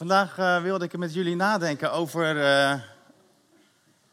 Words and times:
Vandaag 0.00 0.38
uh, 0.38 0.62
wilde 0.62 0.84
ik 0.84 0.96
met 0.96 1.14
jullie 1.14 1.36
nadenken 1.36 1.92
over 1.92 2.36
uh, 2.36 2.74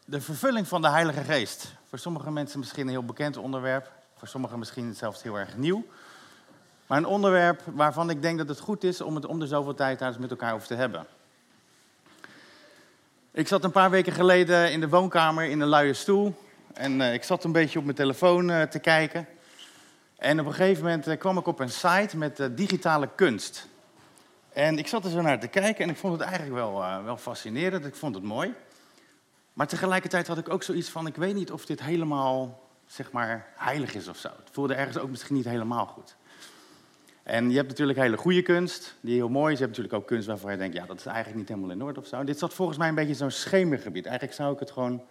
de 0.04 0.20
vervulling 0.20 0.68
van 0.68 0.82
de 0.82 0.88
Heilige 0.88 1.24
Geest. 1.24 1.72
Voor 1.88 1.98
sommige 1.98 2.30
mensen 2.30 2.58
misschien 2.58 2.82
een 2.82 2.88
heel 2.88 3.04
bekend 3.04 3.36
onderwerp, 3.36 3.92
voor 4.16 4.28
sommigen 4.28 4.58
misschien 4.58 4.94
zelfs 4.94 5.22
heel 5.22 5.38
erg 5.38 5.56
nieuw. 5.56 5.84
Maar 6.86 6.98
een 6.98 7.06
onderwerp 7.06 7.62
waarvan 7.64 8.10
ik 8.10 8.22
denk 8.22 8.38
dat 8.38 8.48
het 8.48 8.60
goed 8.60 8.84
is 8.84 9.00
om 9.00 9.14
het 9.14 9.26
om 9.26 9.38
de 9.38 9.46
zoveel 9.46 9.74
tijd 9.74 9.98
daar 9.98 10.08
eens 10.08 10.18
met 10.18 10.30
elkaar 10.30 10.54
over 10.54 10.66
te 10.66 10.74
hebben. 10.74 11.06
Ik 13.30 13.48
zat 13.48 13.64
een 13.64 13.70
paar 13.70 13.90
weken 13.90 14.12
geleden 14.12 14.72
in 14.72 14.80
de 14.80 14.88
woonkamer 14.88 15.44
in 15.44 15.60
een 15.60 15.68
luie 15.68 15.94
stoel. 15.94 16.34
En 16.74 17.00
uh, 17.00 17.14
ik 17.14 17.24
zat 17.24 17.44
een 17.44 17.52
beetje 17.52 17.78
op 17.78 17.84
mijn 17.84 17.96
telefoon 17.96 18.68
te 18.68 18.78
kijken. 18.78 19.26
En 20.16 20.40
op 20.40 20.46
een 20.46 20.54
gegeven 20.54 20.84
moment 20.84 21.18
kwam 21.18 21.38
ik 21.38 21.46
op 21.46 21.60
een 21.60 21.70
site 21.70 22.16
met 22.16 22.48
digitale 22.56 23.08
kunst. 23.14 23.68
En 24.58 24.78
ik 24.78 24.86
zat 24.86 25.04
er 25.04 25.10
zo 25.10 25.20
naar 25.20 25.40
te 25.40 25.48
kijken 25.48 25.84
en 25.84 25.90
ik 25.90 25.96
vond 25.96 26.12
het 26.12 26.22
eigenlijk 26.22 26.54
wel, 26.54 26.82
uh, 26.82 27.04
wel 27.04 27.16
fascinerend. 27.16 27.84
Ik 27.84 27.94
vond 27.94 28.14
het 28.14 28.24
mooi. 28.24 28.54
Maar 29.52 29.66
tegelijkertijd 29.66 30.26
had 30.26 30.38
ik 30.38 30.48
ook 30.48 30.62
zoiets 30.62 30.88
van: 30.88 31.06
ik 31.06 31.16
weet 31.16 31.34
niet 31.34 31.52
of 31.52 31.66
dit 31.66 31.82
helemaal, 31.82 32.68
zeg 32.86 33.12
maar, 33.12 33.46
heilig 33.56 33.94
is 33.94 34.08
of 34.08 34.16
zo. 34.16 34.28
Het 34.28 34.48
voelde 34.50 34.74
ergens 34.74 34.98
ook 34.98 35.10
misschien 35.10 35.34
niet 35.34 35.44
helemaal 35.44 35.86
goed. 35.86 36.16
En 37.22 37.50
je 37.50 37.56
hebt 37.56 37.68
natuurlijk 37.68 37.98
hele 37.98 38.16
goede 38.16 38.42
kunst, 38.42 38.94
die 39.00 39.14
heel 39.14 39.28
mooi 39.28 39.52
is. 39.52 39.58
Je 39.58 39.64
hebt 39.64 39.76
natuurlijk 39.76 40.02
ook 40.02 40.08
kunst 40.08 40.26
waarvan 40.26 40.52
je 40.52 40.58
denkt: 40.58 40.76
ja, 40.76 40.86
dat 40.86 40.98
is 40.98 41.06
eigenlijk 41.06 41.38
niet 41.38 41.48
helemaal 41.48 41.70
in 41.70 41.82
orde 41.82 42.00
of 42.00 42.06
zo. 42.06 42.24
Dit 42.24 42.38
zat 42.38 42.54
volgens 42.54 42.78
mij 42.78 42.88
een 42.88 42.94
beetje 42.94 43.14
zo'n 43.14 43.30
schemergebied. 43.30 44.06
Eigenlijk 44.06 44.36
zou 44.36 44.52
ik 44.52 44.58
het 44.58 44.70
gewoon 44.70 45.02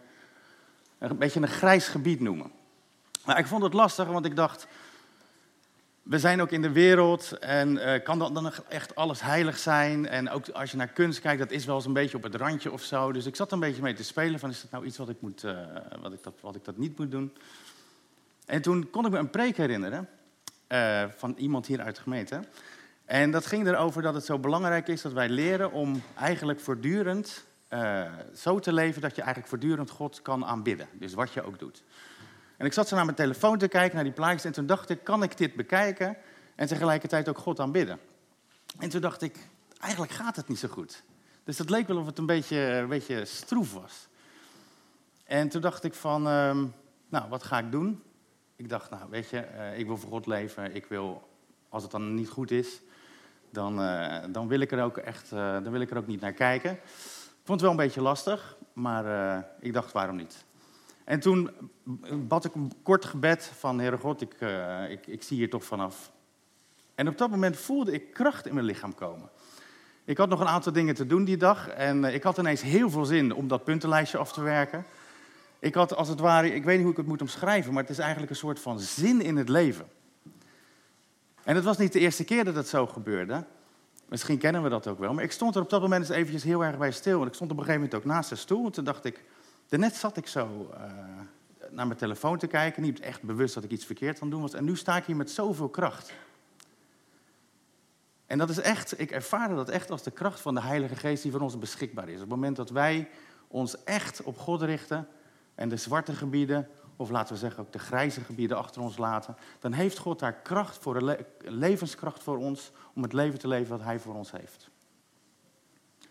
een 1.00 1.18
beetje 1.18 1.42
een 1.42 1.48
grijs 1.48 1.88
gebied 1.88 2.20
noemen. 2.20 2.52
Maar 3.26 3.40
ik 3.40 3.48
vond 3.48 3.64
het 3.64 3.74
lastig, 3.74 4.08
want 4.08 4.26
ik 4.26 4.36
dacht 4.36 4.68
we 6.10 6.20
zijn 6.20 6.42
ook 6.42 6.52
in 6.52 6.62
de 6.62 6.72
wereld 6.72 7.32
en 7.40 7.76
uh, 7.76 8.04
kan 8.04 8.20
dan, 8.20 8.52
echt 8.70 8.96
alles 8.96 9.22
heilig 9.22 9.58
zijn? 9.58 10.08
En 10.08 10.30
ook 10.30 10.50
als 10.50 10.72
je 10.72 10.78
naar 10.78 10.88
kunst 10.88 11.20
kijkt, 11.20 11.40
dat 11.40 11.52
is 11.52 11.66
wel 11.66 11.76
eens 11.76 11.86
een 11.86 11.94
beetje 11.94 12.18
op 12.18 12.24
het 12.24 12.36
randje 12.36 12.72
of 12.72 12.82
zo. 12.82 13.12
Dus 13.12 13.26
ik 13.26 13.36
zat 13.36 13.52
een 13.52 13.60
beetje 13.60 13.82
mee 13.82 13.94
te 13.94 14.04
spelen 14.04 14.40
van, 14.40 14.50
is 14.50 14.62
dat 14.62 14.72
nou 14.72 14.86
iets 14.86 14.98
wat 14.98 15.10
ik, 15.10 15.22
moet, 15.22 15.44
uh, 15.44 15.60
wat 16.02 16.14
ik, 16.14 16.24
dat, 16.24 16.34
wat 16.42 16.56
ik 16.56 16.66
dat 16.66 16.78
niet 16.78 16.98
moet 16.98 17.12
doen? 17.12 17.34
En 18.46 18.62
toen 18.62 18.90
kon 18.90 19.06
ik 19.06 19.12
me 19.12 19.18
een 19.18 19.30
preek 19.30 19.58
herinneren 19.58 20.10
uh, 20.68 21.04
van 21.18 21.36
iemand 21.38 21.66
hier 21.66 21.82
uit 21.82 21.96
de 21.96 22.02
gemeente. 22.02 22.40
En 23.06 23.32
dat 23.32 23.46
ging 23.46 23.68
erover 23.68 24.02
dat 24.02 24.14
het 24.14 24.26
zo 24.26 24.40
belangrijk 24.40 24.88
is 24.88 25.02
dat 25.02 25.14
wij 25.14 25.30
leren 25.30 25.72
om 25.72 26.02
eigenlijk 26.16 26.60
voortdurend 26.60 27.46
zo 28.36 28.60
te 28.60 28.74
leven 28.74 29.02
dat 29.02 29.16
je 29.16 29.22
eigenlijk 29.22 29.50
voortdurend 29.50 29.90
God 29.90 30.22
kan 30.22 30.46
aanbidden. 30.46 30.88
Dus 30.94 31.14
wat 31.14 31.34
je 31.34 31.44
ook 31.44 31.60
doet. 31.60 31.84
En 32.58 32.66
ik 32.66 32.74
zat 32.74 32.88
zo 32.88 32.96
naar 32.96 33.06
mijn 33.06 33.18
telefoon 33.18 33.58
te 33.58 33.68
kijken, 33.68 33.96
naar 33.96 34.04
die 34.04 34.14
plaatjes, 34.14 34.44
en 34.44 34.52
toen 34.52 34.66
dacht 34.66 34.90
ik, 34.90 35.04
kan 35.04 35.24
ik 35.24 35.38
dit 35.38 35.56
bekijken 35.56 36.18
en 36.56 36.68
tegelijkertijd 36.68 37.30
ook 37.30 37.38
God 37.38 37.60
aanbidden? 37.60 38.00
En 38.80 38.90
toen 38.90 39.02
dacht 39.02 39.22
ik, 39.22 39.38
eigenlijk 39.80 40.12
gaat 40.12 40.36
het 40.36 40.48
niet 40.48 40.60
zo 40.60 40.68
goed. 40.68 41.04
Dus 41.44 41.58
het 41.58 41.70
leek 41.70 41.88
wel 41.88 41.98
of 41.98 42.06
het 42.06 42.18
een 42.18 42.26
beetje, 42.26 42.58
een 42.58 42.88
beetje 42.88 43.26
stroef 43.26 43.74
was. 43.74 44.08
En 45.24 45.50
toen 45.50 45.62
dacht 45.62 45.84
ik 45.84 45.94
van, 45.94 46.28
uh, 46.28 46.64
nou, 47.10 47.30
wat 47.30 47.44
ga 47.44 47.60
ik 47.60 47.72
doen? 47.72 48.04
Ik 48.56 48.70
dacht, 48.70 48.90
nou, 48.90 49.10
weet 49.10 49.30
je, 49.30 49.48
uh, 49.56 49.80
ik 49.80 49.86
wil 49.86 49.98
voor 49.98 50.10
God 50.10 50.26
leven. 50.26 50.76
Ik 50.76 50.86
wil, 50.86 51.30
als 51.70 51.84
het 51.84 51.92
dan 51.92 52.14
niet 52.14 52.30
goed 52.30 52.52
is, 52.52 52.82
dan, 53.50 53.82
uh, 53.82 54.18
dan, 54.30 54.48
wil, 54.48 54.60
ik 54.60 54.72
er 54.72 54.84
ook 54.84 54.98
echt, 54.98 55.30
dan 55.30 55.72
wil 55.72 55.82
ik 55.82 55.92
er 55.92 55.98
ook 55.98 56.08
niet 56.08 56.22
naar 56.22 56.34
kijken. 56.34 56.72
Ik 56.72 57.54
vond 57.54 57.62
het 57.62 57.62
wel 57.62 57.72
een 57.72 57.86
beetje 57.86 58.02
lastig, 58.02 58.58
maar 58.74 59.46
ik 59.60 59.74
dacht, 59.74 59.92
waarom 59.92 60.16
niet? 60.16 60.46
En 61.08 61.20
toen 61.20 61.50
bad 62.12 62.46
ik 62.46 62.56
een 62.56 62.72
kort 62.84 63.06
gebed 63.06 63.52
van, 63.58 63.80
Heere 63.80 63.98
God, 63.98 64.22
ik, 64.22 64.36
uh, 64.40 64.90
ik, 64.90 65.08
ik 65.08 65.24
zie 65.24 65.38
hier 65.38 65.50
toch 65.50 65.64
vanaf. 65.64 66.12
En 66.96 67.08
op 67.08 67.18
dat 67.18 67.30
moment 67.30 67.58
voelde 67.58 67.92
ik 67.92 68.14
kracht 68.14 68.48
in 68.48 68.54
mijn 68.54 68.66
lichaam 68.66 68.96
komen. 68.96 69.30
Ik 70.04 70.18
had 70.18 70.30
nog 70.30 70.40
een 70.40 70.48
aantal 70.48 70.72
dingen 70.72 70.96
te 70.96 71.06
doen 71.06 71.24
die 71.24 71.38
dag 71.38 71.70
en 71.70 72.04
uh, 72.04 72.14
ik 72.14 72.24
had 72.24 72.38
ineens 72.38 72.62
heel 72.62 72.90
veel 72.90 73.06
zin 73.06 73.34
om 73.34 73.48
dat 73.48 73.64
puntenlijstje 73.64 74.18
af 74.18 74.34
te 74.34 74.42
werken. 74.42 74.86
Ik 75.60 75.74
had 75.74 75.96
als 75.96 76.08
het 76.08 76.20
ware, 76.20 76.54
ik 76.54 76.64
weet 76.64 76.76
niet 76.76 76.84
hoe 76.84 76.92
ik 76.92 76.98
het 76.98 77.08
moet 77.08 77.22
omschrijven, 77.22 77.74
maar 77.74 77.84
het 77.84 77.92
is 77.92 78.00
eigenlijk 78.00 78.32
een 78.32 78.38
soort 78.38 78.60
van 78.60 78.80
zin 78.80 79.22
in 79.22 79.38
het 79.38 79.50
leven. 79.50 79.88
En 81.44 81.56
het 81.56 81.64
was 81.64 81.78
niet 81.78 81.94
de 81.94 82.00
eerste 82.00 82.24
keer 82.24 82.44
dat 82.44 82.56
het 82.56 82.68
zo 82.68 82.88
gebeurde. 82.88 83.44
Misschien 84.10 84.38
kennen 84.38 84.64
we 84.64 84.70
dat 84.70 84.88
ook 84.88 85.00
wel. 85.00 85.14
Maar 85.14 85.24
ik 85.24 85.32
stond 85.32 85.56
er 85.56 85.62
op 85.62 85.70
dat 85.70 85.82
moment 85.82 86.02
eens 86.02 86.18
eventjes 86.18 86.44
heel 86.44 86.64
erg 86.64 86.78
bij 86.78 86.92
stil. 86.92 87.22
En 87.22 87.28
ik 87.28 87.34
stond 87.34 87.52
op 87.52 87.58
een 87.58 87.64
gegeven 87.64 87.86
moment 87.86 88.06
ook 88.06 88.12
naast 88.12 88.30
de 88.30 88.36
stoel. 88.36 88.66
En 88.66 88.72
toen 88.72 88.84
dacht 88.84 89.06
ik, 89.06 89.24
Daarnet 89.68 89.96
zat 89.96 90.18
ik 90.18 90.28
zo 90.28 90.70
uh, 90.74 90.80
naar 91.70 91.88
mijn 91.88 92.00
telefoon 92.00 92.38
te 92.38 92.48
kijken, 92.48 92.82
niet 92.82 93.00
echt 93.00 93.22
bewust 93.22 93.54
dat 93.54 93.64
ik 93.64 93.72
iets 93.72 93.86
verkeerd 93.86 94.16
aan 94.16 94.22
het 94.22 94.32
doen 94.32 94.42
was. 94.42 94.54
En 94.54 94.64
nu 94.64 94.76
sta 94.76 94.98
ik 94.98 95.06
hier 95.06 95.16
met 95.16 95.32
zoveel 95.32 95.70
kracht. 95.70 96.14
En 98.26 98.38
dat 98.38 98.50
is 98.50 98.60
echt, 98.60 99.00
ik 99.00 99.12
ervaar 99.12 99.56
dat 99.56 99.70
echt 99.70 99.92
als 99.92 100.04
de 100.04 100.12
kracht 100.12 100.40
van 100.40 100.54
de 100.54 100.62
Heilige 100.62 100.96
Geest 100.96 101.24
die 101.24 101.32
voor 101.32 101.42
ons 101.42 101.60
beschikbaar 101.60 102.10
is. 102.10 102.14
Op 102.14 102.20
het 102.20 102.30
moment 102.30 102.56
dat 102.56 102.70
wij 102.70 103.10
ons 103.48 103.84
echt 103.84 104.24
op 104.24 104.38
God 104.38 104.62
richten 104.62 105.08
en 105.56 105.70
de 105.70 105.78
zwarte 105.78 106.14
gebieden, 106.14 106.70
of 106.96 107.10
laten 107.10 107.34
we 107.34 107.40
zeggen 107.40 107.64
ook 107.64 107.72
de 107.72 107.80
grijze 107.80 108.22
gebieden 108.22 108.58
achter 108.58 108.82
ons 108.82 108.98
laten, 108.98 109.36
dan 109.60 109.72
heeft 109.72 109.98
God 109.98 110.20
daar 110.20 110.34
kracht 110.34 110.78
voor, 110.78 111.02
le 111.02 111.26
levenskracht 111.38 112.24
voor 112.24 112.38
ons 112.38 112.72
om 112.94 113.02
het 113.02 113.14
leven 113.14 113.40
te 113.40 113.48
leven 113.48 113.78
wat 113.78 113.86
Hij 113.86 114.00
voor 114.00 114.16
ons 114.16 114.32
heeft. 114.32 114.70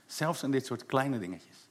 Zelfs 0.07 0.43
in 0.43 0.51
dit 0.51 0.67
soort 0.67 0.87
kleine 0.87 1.19
dingetjes. 1.19 1.66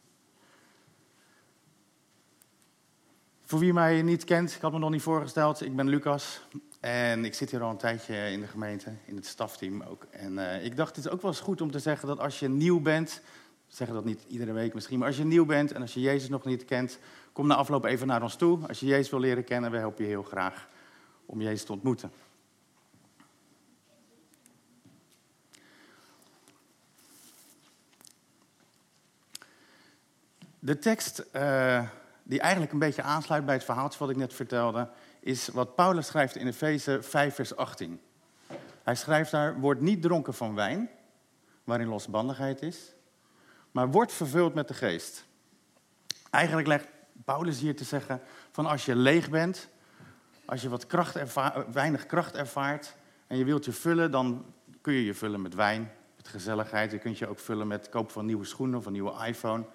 Voor 3.47 3.59
wie 3.59 3.73
mij 3.73 4.01
niet 4.01 4.23
kent, 4.23 4.55
ik 4.55 4.61
had 4.61 4.71
me 4.71 4.79
nog 4.79 4.89
niet 4.89 5.01
voorgesteld, 5.01 5.61
ik 5.61 5.75
ben 5.75 5.87
Lucas. 5.87 6.41
En 6.79 7.25
ik 7.25 7.33
zit 7.33 7.51
hier 7.51 7.61
al 7.61 7.69
een 7.69 7.77
tijdje 7.77 8.31
in 8.31 8.41
de 8.41 8.47
gemeente, 8.47 8.93
in 9.05 9.15
het 9.15 9.25
stafteam 9.25 9.81
ook. 9.81 10.05
En 10.09 10.33
uh, 10.33 10.65
ik 10.65 10.75
dacht, 10.75 10.95
het 10.95 11.05
is 11.05 11.11
ook 11.11 11.21
wel 11.21 11.31
eens 11.31 11.39
goed 11.39 11.61
om 11.61 11.71
te 11.71 11.79
zeggen 11.79 12.07
dat 12.07 12.19
als 12.19 12.39
je 12.39 12.49
nieuw 12.49 12.79
bent, 12.79 13.21
zeggen 13.67 13.95
dat 13.95 14.05
niet 14.05 14.23
iedere 14.27 14.51
week 14.51 14.73
misschien, 14.73 14.99
maar 14.99 15.07
als 15.07 15.17
je 15.17 15.23
nieuw 15.23 15.45
bent 15.45 15.71
en 15.71 15.81
als 15.81 15.93
je 15.93 15.99
Jezus 15.99 16.29
nog 16.29 16.45
niet 16.45 16.65
kent, 16.65 16.99
kom 17.31 17.47
na 17.47 17.55
afloop 17.55 17.85
even 17.85 18.07
naar 18.07 18.21
ons 18.21 18.35
toe. 18.35 18.67
Als 18.67 18.79
je 18.79 18.85
Jezus 18.85 19.09
wil 19.09 19.19
leren 19.19 19.43
kennen, 19.43 19.71
we 19.71 19.77
helpen 19.77 20.03
je 20.03 20.09
heel 20.09 20.23
graag 20.23 20.67
om 21.25 21.41
Jezus 21.41 21.63
te 21.63 21.71
ontmoeten. 21.71 22.11
De 30.59 30.77
tekst 30.79 31.25
uh, 31.35 31.89
die 32.27 32.39
eigenlijk 32.39 32.71
een 32.71 32.79
beetje 32.79 33.01
aansluit 33.01 33.45
bij 33.45 33.55
het 33.55 33.63
verhaaltje 33.63 33.99
wat 33.99 34.09
ik 34.09 34.15
net 34.15 34.33
vertelde, 34.33 34.89
is 35.19 35.47
wat 35.47 35.75
Paulus 35.75 36.07
schrijft 36.07 36.35
in 36.35 36.47
Efeze 36.47 37.01
5, 37.01 37.35
vers 37.35 37.55
18. 37.55 38.01
Hij 38.83 38.95
schrijft 38.95 39.31
daar, 39.31 39.59
word 39.59 39.81
niet 39.81 40.01
dronken 40.01 40.33
van 40.33 40.55
wijn, 40.55 40.89
waarin 41.63 41.87
losbandigheid 41.87 42.61
is, 42.61 42.93
maar 43.71 43.91
word 43.91 44.11
vervuld 44.11 44.53
met 44.53 44.67
de 44.67 44.73
geest. 44.73 45.25
Eigenlijk 46.29 46.67
legt 46.67 46.87
Paulus 47.25 47.59
hier 47.59 47.75
te 47.75 47.83
zeggen 47.83 48.21
van 48.51 48.65
als 48.65 48.85
je 48.85 48.95
leeg 48.95 49.29
bent, 49.29 49.69
als 50.45 50.61
je 50.61 50.69
wat 50.69 50.87
kracht 50.87 51.33
weinig 51.71 52.05
kracht 52.05 52.35
ervaart 52.35 52.95
en 53.27 53.37
je 53.37 53.45
wilt 53.45 53.65
je 53.65 53.71
vullen, 53.71 54.11
dan 54.11 54.45
kun 54.81 54.93
je 54.93 55.05
je 55.05 55.13
vullen 55.13 55.41
met 55.41 55.53
wijn, 55.53 55.91
met 56.15 56.27
gezelligheid. 56.27 56.91
Je 56.91 56.97
kunt 56.97 57.17
je 57.17 57.27
ook 57.27 57.39
vullen 57.39 57.67
met 57.67 57.89
koop 57.89 58.11
van 58.11 58.25
nieuwe 58.25 58.45
schoenen 58.45 58.79
of 58.79 58.85
een 58.85 58.91
nieuwe 58.91 59.25
iPhone. 59.25 59.65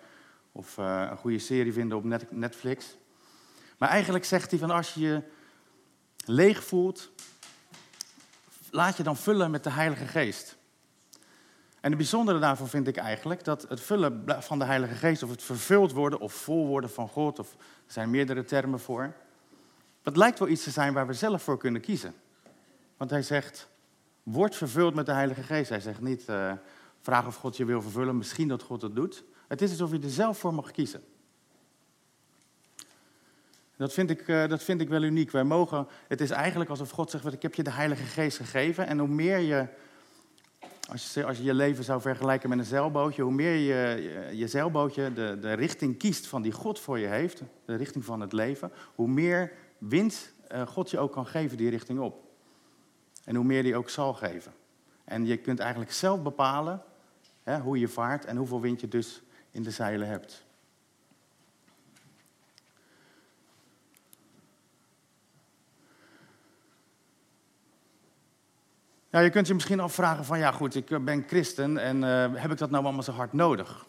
Of 0.52 0.78
uh, 0.78 1.06
een 1.10 1.16
goede 1.16 1.38
serie 1.38 1.72
vinden 1.72 1.96
op 1.96 2.04
Netflix. 2.30 2.96
Maar 3.78 3.88
eigenlijk 3.88 4.24
zegt 4.24 4.50
hij 4.50 4.60
van 4.60 4.70
als 4.70 4.94
je 4.94 5.00
je 5.00 5.22
leeg 6.24 6.64
voelt, 6.64 7.10
laat 8.70 8.96
je 8.96 9.02
dan 9.02 9.16
vullen 9.16 9.50
met 9.50 9.64
de 9.64 9.70
Heilige 9.70 10.06
Geest. 10.06 10.58
En 11.80 11.88
het 11.88 11.96
bijzondere 11.96 12.38
daarvan 12.38 12.68
vind 12.68 12.88
ik 12.88 12.96
eigenlijk 12.96 13.44
dat 13.44 13.66
het 13.68 13.80
vullen 13.80 14.24
van 14.42 14.58
de 14.58 14.64
Heilige 14.64 14.94
Geest, 14.94 15.22
of 15.22 15.30
het 15.30 15.42
vervuld 15.42 15.92
worden 15.92 16.20
of 16.20 16.32
vol 16.32 16.66
worden 16.66 16.90
van 16.90 17.08
God, 17.08 17.38
of 17.38 17.52
er 17.52 17.92
zijn 17.92 18.10
meerdere 18.10 18.44
termen 18.44 18.80
voor, 18.80 19.14
dat 20.02 20.16
lijkt 20.16 20.38
wel 20.38 20.48
iets 20.48 20.62
te 20.62 20.70
zijn 20.70 20.92
waar 20.92 21.06
we 21.06 21.12
zelf 21.12 21.42
voor 21.42 21.58
kunnen 21.58 21.80
kiezen. 21.80 22.14
Want 22.96 23.10
hij 23.10 23.22
zegt, 23.22 23.68
word 24.22 24.56
vervuld 24.56 24.94
met 24.94 25.06
de 25.06 25.12
Heilige 25.12 25.42
Geest. 25.42 25.68
Hij 25.68 25.80
zegt 25.80 26.00
niet, 26.00 26.28
uh, 26.28 26.52
vraag 27.00 27.26
of 27.26 27.36
God 27.36 27.56
je 27.56 27.64
wil 27.64 27.82
vervullen, 27.82 28.16
misschien 28.16 28.48
dat 28.48 28.62
God 28.62 28.82
het 28.82 28.94
doet. 28.94 29.24
Het 29.50 29.62
is 29.62 29.70
alsof 29.70 29.90
je 29.90 29.98
er 29.98 30.10
zelf 30.10 30.38
voor 30.38 30.54
mag 30.54 30.70
kiezen. 30.70 31.02
Dat 33.76 33.92
vind, 33.92 34.10
ik, 34.10 34.28
uh, 34.28 34.48
dat 34.48 34.62
vind 34.62 34.80
ik 34.80 34.88
wel 34.88 35.02
uniek. 35.02 35.30
Wij 35.30 35.44
mogen, 35.44 35.86
het 36.08 36.20
is 36.20 36.30
eigenlijk 36.30 36.70
alsof 36.70 36.90
God 36.90 37.10
zegt, 37.10 37.32
ik 37.32 37.42
heb 37.42 37.54
je 37.54 37.62
de 37.62 37.70
Heilige 37.70 38.02
Geest 38.02 38.36
gegeven. 38.36 38.86
En 38.86 38.98
hoe 38.98 39.08
meer 39.08 39.38
je, 39.38 39.66
als 40.90 41.14
je, 41.14 41.24
als 41.24 41.36
je 41.36 41.42
je 41.42 41.54
leven 41.54 41.84
zou 41.84 42.00
vergelijken 42.00 42.48
met 42.48 42.58
een 42.58 42.64
zeilbootje, 42.64 43.22
hoe 43.22 43.32
meer 43.32 43.54
je 43.54 44.02
je, 44.02 44.36
je 44.36 44.48
zeilbootje 44.48 45.12
de, 45.12 45.38
de 45.40 45.52
richting 45.52 45.98
kiest 45.98 46.26
van 46.26 46.42
die 46.42 46.52
God 46.52 46.80
voor 46.80 46.98
je 46.98 47.06
heeft, 47.06 47.42
de 47.64 47.74
richting 47.74 48.04
van 48.04 48.20
het 48.20 48.32
leven, 48.32 48.72
hoe 48.94 49.08
meer 49.08 49.52
wind 49.78 50.32
uh, 50.52 50.66
God 50.66 50.90
je 50.90 50.98
ook 50.98 51.12
kan 51.12 51.26
geven 51.26 51.56
die 51.56 51.70
richting 51.70 51.98
op. 51.98 52.24
En 53.24 53.34
hoe 53.34 53.44
meer 53.44 53.62
die 53.62 53.76
ook 53.76 53.90
zal 53.90 54.14
geven. 54.14 54.52
En 55.04 55.26
je 55.26 55.36
kunt 55.36 55.58
eigenlijk 55.58 55.92
zelf 55.92 56.22
bepalen 56.22 56.82
hè, 57.42 57.58
hoe 57.58 57.78
je 57.78 57.88
vaart 57.88 58.24
en 58.24 58.36
hoeveel 58.36 58.60
wind 58.60 58.80
je 58.80 58.88
dus 58.88 59.22
in 59.50 59.62
de 59.62 59.70
zeilen 59.70 60.08
hebt. 60.08 60.44
Ja, 69.10 69.20
je 69.20 69.30
kunt 69.30 69.46
je 69.46 69.54
misschien 69.54 69.80
afvragen 69.80 70.24
van, 70.24 70.38
ja 70.38 70.52
goed, 70.52 70.74
ik 70.74 71.04
ben 71.04 71.24
christen 71.26 71.78
en 71.78 71.96
uh, 72.02 72.40
heb 72.40 72.50
ik 72.50 72.58
dat 72.58 72.70
nou 72.70 72.84
allemaal 72.84 73.02
zo 73.02 73.12
hard 73.12 73.32
nodig? 73.32 73.86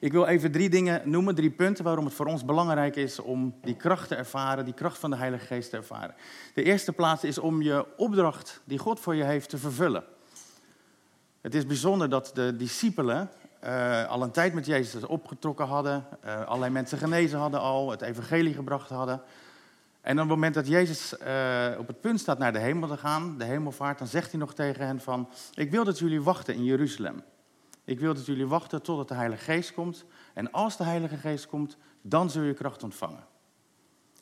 Ik 0.00 0.12
wil 0.12 0.26
even 0.26 0.52
drie 0.52 0.68
dingen 0.68 1.10
noemen, 1.10 1.34
drie 1.34 1.50
punten 1.50 1.84
waarom 1.84 2.04
het 2.04 2.14
voor 2.14 2.26
ons 2.26 2.44
belangrijk 2.44 2.96
is 2.96 3.18
om 3.18 3.54
die 3.62 3.76
kracht 3.76 4.08
te 4.08 4.14
ervaren, 4.14 4.64
die 4.64 4.74
kracht 4.74 4.98
van 4.98 5.10
de 5.10 5.16
Heilige 5.16 5.46
Geest 5.46 5.70
te 5.70 5.76
ervaren. 5.76 6.14
De 6.54 6.62
eerste 6.62 6.92
plaats 6.92 7.24
is 7.24 7.38
om 7.38 7.62
je 7.62 7.96
opdracht 7.96 8.60
die 8.64 8.78
God 8.78 9.00
voor 9.00 9.14
je 9.14 9.24
heeft 9.24 9.48
te 9.48 9.58
vervullen. 9.58 10.04
Het 11.48 11.56
is 11.56 11.66
bijzonder 11.66 12.08
dat 12.08 12.30
de 12.34 12.56
discipelen 12.56 13.30
uh, 13.64 14.06
al 14.06 14.22
een 14.22 14.30
tijd 14.30 14.54
met 14.54 14.66
Jezus 14.66 15.04
opgetrokken 15.04 15.66
hadden, 15.66 16.06
uh, 16.24 16.44
allerlei 16.44 16.72
mensen 16.72 16.98
genezen 16.98 17.38
hadden 17.38 17.60
al, 17.60 17.90
het 17.90 18.02
evangelie 18.02 18.54
gebracht 18.54 18.88
hadden. 18.88 19.22
En 20.00 20.12
op 20.12 20.18
het 20.18 20.28
moment 20.28 20.54
dat 20.54 20.66
Jezus 20.66 21.12
uh, 21.12 21.78
op 21.78 21.86
het 21.86 22.00
punt 22.00 22.20
staat 22.20 22.38
naar 22.38 22.52
de 22.52 22.58
hemel 22.58 22.88
te 22.88 22.96
gaan, 22.96 23.38
de 23.38 23.44
hemelvaart, 23.44 23.98
dan 23.98 24.06
zegt 24.06 24.30
hij 24.30 24.40
nog 24.40 24.54
tegen 24.54 24.86
hen 24.86 25.00
van, 25.00 25.28
ik 25.54 25.70
wil 25.70 25.84
dat 25.84 25.98
jullie 25.98 26.22
wachten 26.22 26.54
in 26.54 26.64
Jeruzalem. 26.64 27.22
Ik 27.84 28.00
wil 28.00 28.14
dat 28.14 28.26
jullie 28.26 28.46
wachten 28.46 28.82
totdat 28.82 29.08
de 29.08 29.14
Heilige 29.14 29.44
Geest 29.44 29.74
komt. 29.74 30.04
En 30.34 30.52
als 30.52 30.76
de 30.76 30.84
Heilige 30.84 31.16
Geest 31.16 31.46
komt, 31.46 31.76
dan 32.02 32.30
zul 32.30 32.42
je 32.42 32.54
kracht 32.54 32.82
ontvangen. 32.82 33.24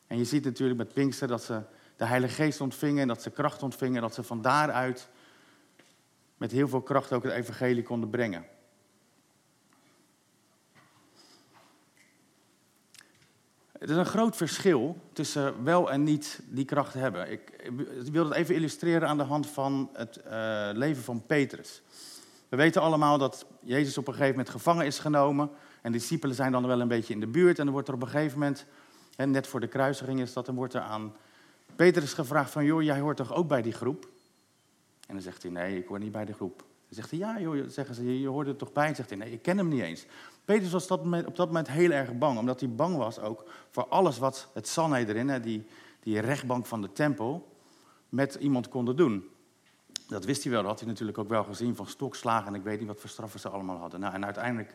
En 0.07 0.17
je 0.17 0.25
ziet 0.25 0.43
natuurlijk 0.43 0.79
met 0.79 0.93
Pinkster 0.93 1.27
dat 1.27 1.43
ze 1.43 1.61
de 1.95 2.05
Heilige 2.05 2.33
Geest 2.33 2.61
ontvingen 2.61 3.01
en 3.01 3.07
dat 3.07 3.21
ze 3.21 3.29
kracht 3.29 3.63
ontvingen. 3.63 3.95
En 3.95 4.01
dat 4.01 4.13
ze 4.13 4.23
van 4.23 4.41
daaruit 4.41 5.09
met 6.37 6.51
heel 6.51 6.67
veel 6.67 6.81
kracht 6.81 7.13
ook 7.13 7.23
het 7.23 7.33
evangelie 7.33 7.83
konden 7.83 8.09
brengen. 8.09 8.45
Het 13.79 13.89
is 13.89 13.95
een 13.95 14.05
groot 14.05 14.35
verschil 14.35 14.97
tussen 15.13 15.63
wel 15.63 15.91
en 15.91 16.03
niet 16.03 16.39
die 16.49 16.65
kracht 16.65 16.93
hebben. 16.93 17.31
Ik, 17.31 17.71
wil 18.11 18.23
dat 18.23 18.33
even 18.33 18.55
illustreren 18.55 19.07
aan 19.07 19.17
de 19.17 19.23
hand 19.23 19.47
van 19.47 19.89
het 19.93 20.19
uh, 20.25 20.69
leven 20.73 21.03
van 21.03 21.25
Petrus. 21.25 21.81
We 22.49 22.57
weten 22.57 22.81
allemaal 22.81 23.17
dat 23.17 23.45
Jezus 23.61 23.97
op 23.97 24.07
een 24.07 24.13
gegeven 24.13 24.35
moment 24.35 24.49
gevangen 24.49 24.85
is 24.85 24.99
genomen. 24.99 25.49
En 25.81 25.91
de 25.91 25.97
discipelen 25.97 26.35
zijn 26.35 26.51
dan 26.51 26.67
wel 26.67 26.81
een 26.81 26.87
beetje 26.87 27.13
in 27.13 27.19
de 27.19 27.27
buurt. 27.27 27.59
En 27.59 27.63
dan 27.63 27.73
wordt 27.73 27.87
er 27.87 27.93
op 27.93 28.01
een 28.01 28.07
gegeven 28.07 28.39
moment, 28.39 28.65
net 29.15 29.47
voor 29.47 29.59
de 29.59 29.67
kruisiging 29.67 30.21
is 30.21 30.33
dat, 30.33 30.45
dan 30.45 30.55
wordt 30.55 30.73
er 30.73 30.81
aan 30.81 31.15
Petrus 31.75 32.13
gevraagd 32.13 32.51
van, 32.51 32.65
joh, 32.65 32.81
jij 32.81 32.99
hoort 32.99 33.17
toch 33.17 33.33
ook 33.33 33.47
bij 33.47 33.61
die 33.61 33.73
groep? 33.73 34.09
En 35.07 35.13
dan 35.13 35.21
zegt 35.21 35.43
hij, 35.43 35.51
nee, 35.51 35.77
ik 35.77 35.87
hoor 35.87 35.99
niet 35.99 36.11
bij 36.11 36.25
de 36.25 36.33
groep. 36.33 36.57
Dan 36.57 36.67
zegt 36.95 37.09
hij, 37.09 37.19
ja, 37.19 37.39
joh, 37.39 37.67
zeggen 37.67 37.95
ze, 37.95 38.19
je 38.19 38.27
hoort 38.27 38.47
er 38.47 38.55
toch 38.55 38.71
bij? 38.71 38.87
En 38.87 38.95
zegt 38.95 39.09
hij, 39.09 39.17
nee, 39.17 39.31
ik 39.31 39.41
ken 39.41 39.57
hem 39.57 39.67
niet 39.67 39.81
eens. 39.81 40.05
Petrus 40.45 40.71
was 40.71 40.87
op 40.91 41.35
dat 41.35 41.47
moment 41.47 41.67
heel 41.67 41.91
erg 41.91 42.17
bang, 42.17 42.37
omdat 42.37 42.59
hij 42.59 42.69
bang 42.69 42.97
was 42.97 43.19
ook 43.19 43.49
voor 43.69 43.87
alles 43.87 44.17
wat 44.17 44.47
het 44.53 44.67
Sanhedrin, 44.67 45.41
die, 45.41 45.67
die 45.99 46.19
rechtbank 46.19 46.65
van 46.65 46.81
de 46.81 46.91
tempel, 46.91 47.55
met 48.09 48.35
iemand 48.35 48.69
konden 48.69 48.95
doen. 48.95 49.29
Dat 50.07 50.25
wist 50.25 50.43
hij 50.43 50.51
wel, 50.51 50.61
dat 50.61 50.71
had 50.71 50.79
hij 50.79 50.89
natuurlijk 50.89 51.17
ook 51.17 51.29
wel 51.29 51.43
gezien 51.43 51.75
van 51.75 51.87
stokslagen 51.87 52.47
en 52.47 52.55
ik 52.55 52.63
weet 52.63 52.79
niet 52.79 52.87
wat 52.87 52.99
voor 52.99 53.09
straffen 53.09 53.39
ze 53.39 53.49
allemaal 53.49 53.77
hadden. 53.77 53.99
Nou, 53.99 54.13
en 54.13 54.25
uiteindelijk 54.25 54.73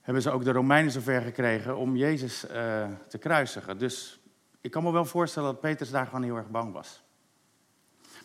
hebben 0.00 0.22
ze 0.22 0.30
ook 0.30 0.44
de 0.44 0.52
Romeinen 0.52 0.92
zover 0.92 1.22
gekregen 1.22 1.76
om 1.76 1.96
Jezus 1.96 2.44
uh, 2.44 2.88
te 3.08 3.18
kruisigen. 3.18 3.78
Dus 3.78 4.20
ik 4.60 4.70
kan 4.70 4.82
me 4.82 4.92
wel 4.92 5.04
voorstellen 5.04 5.52
dat 5.52 5.60
Petrus 5.60 5.90
daar 5.90 6.06
gewoon 6.06 6.22
heel 6.22 6.36
erg 6.36 6.50
bang 6.50 6.72
was. 6.72 7.02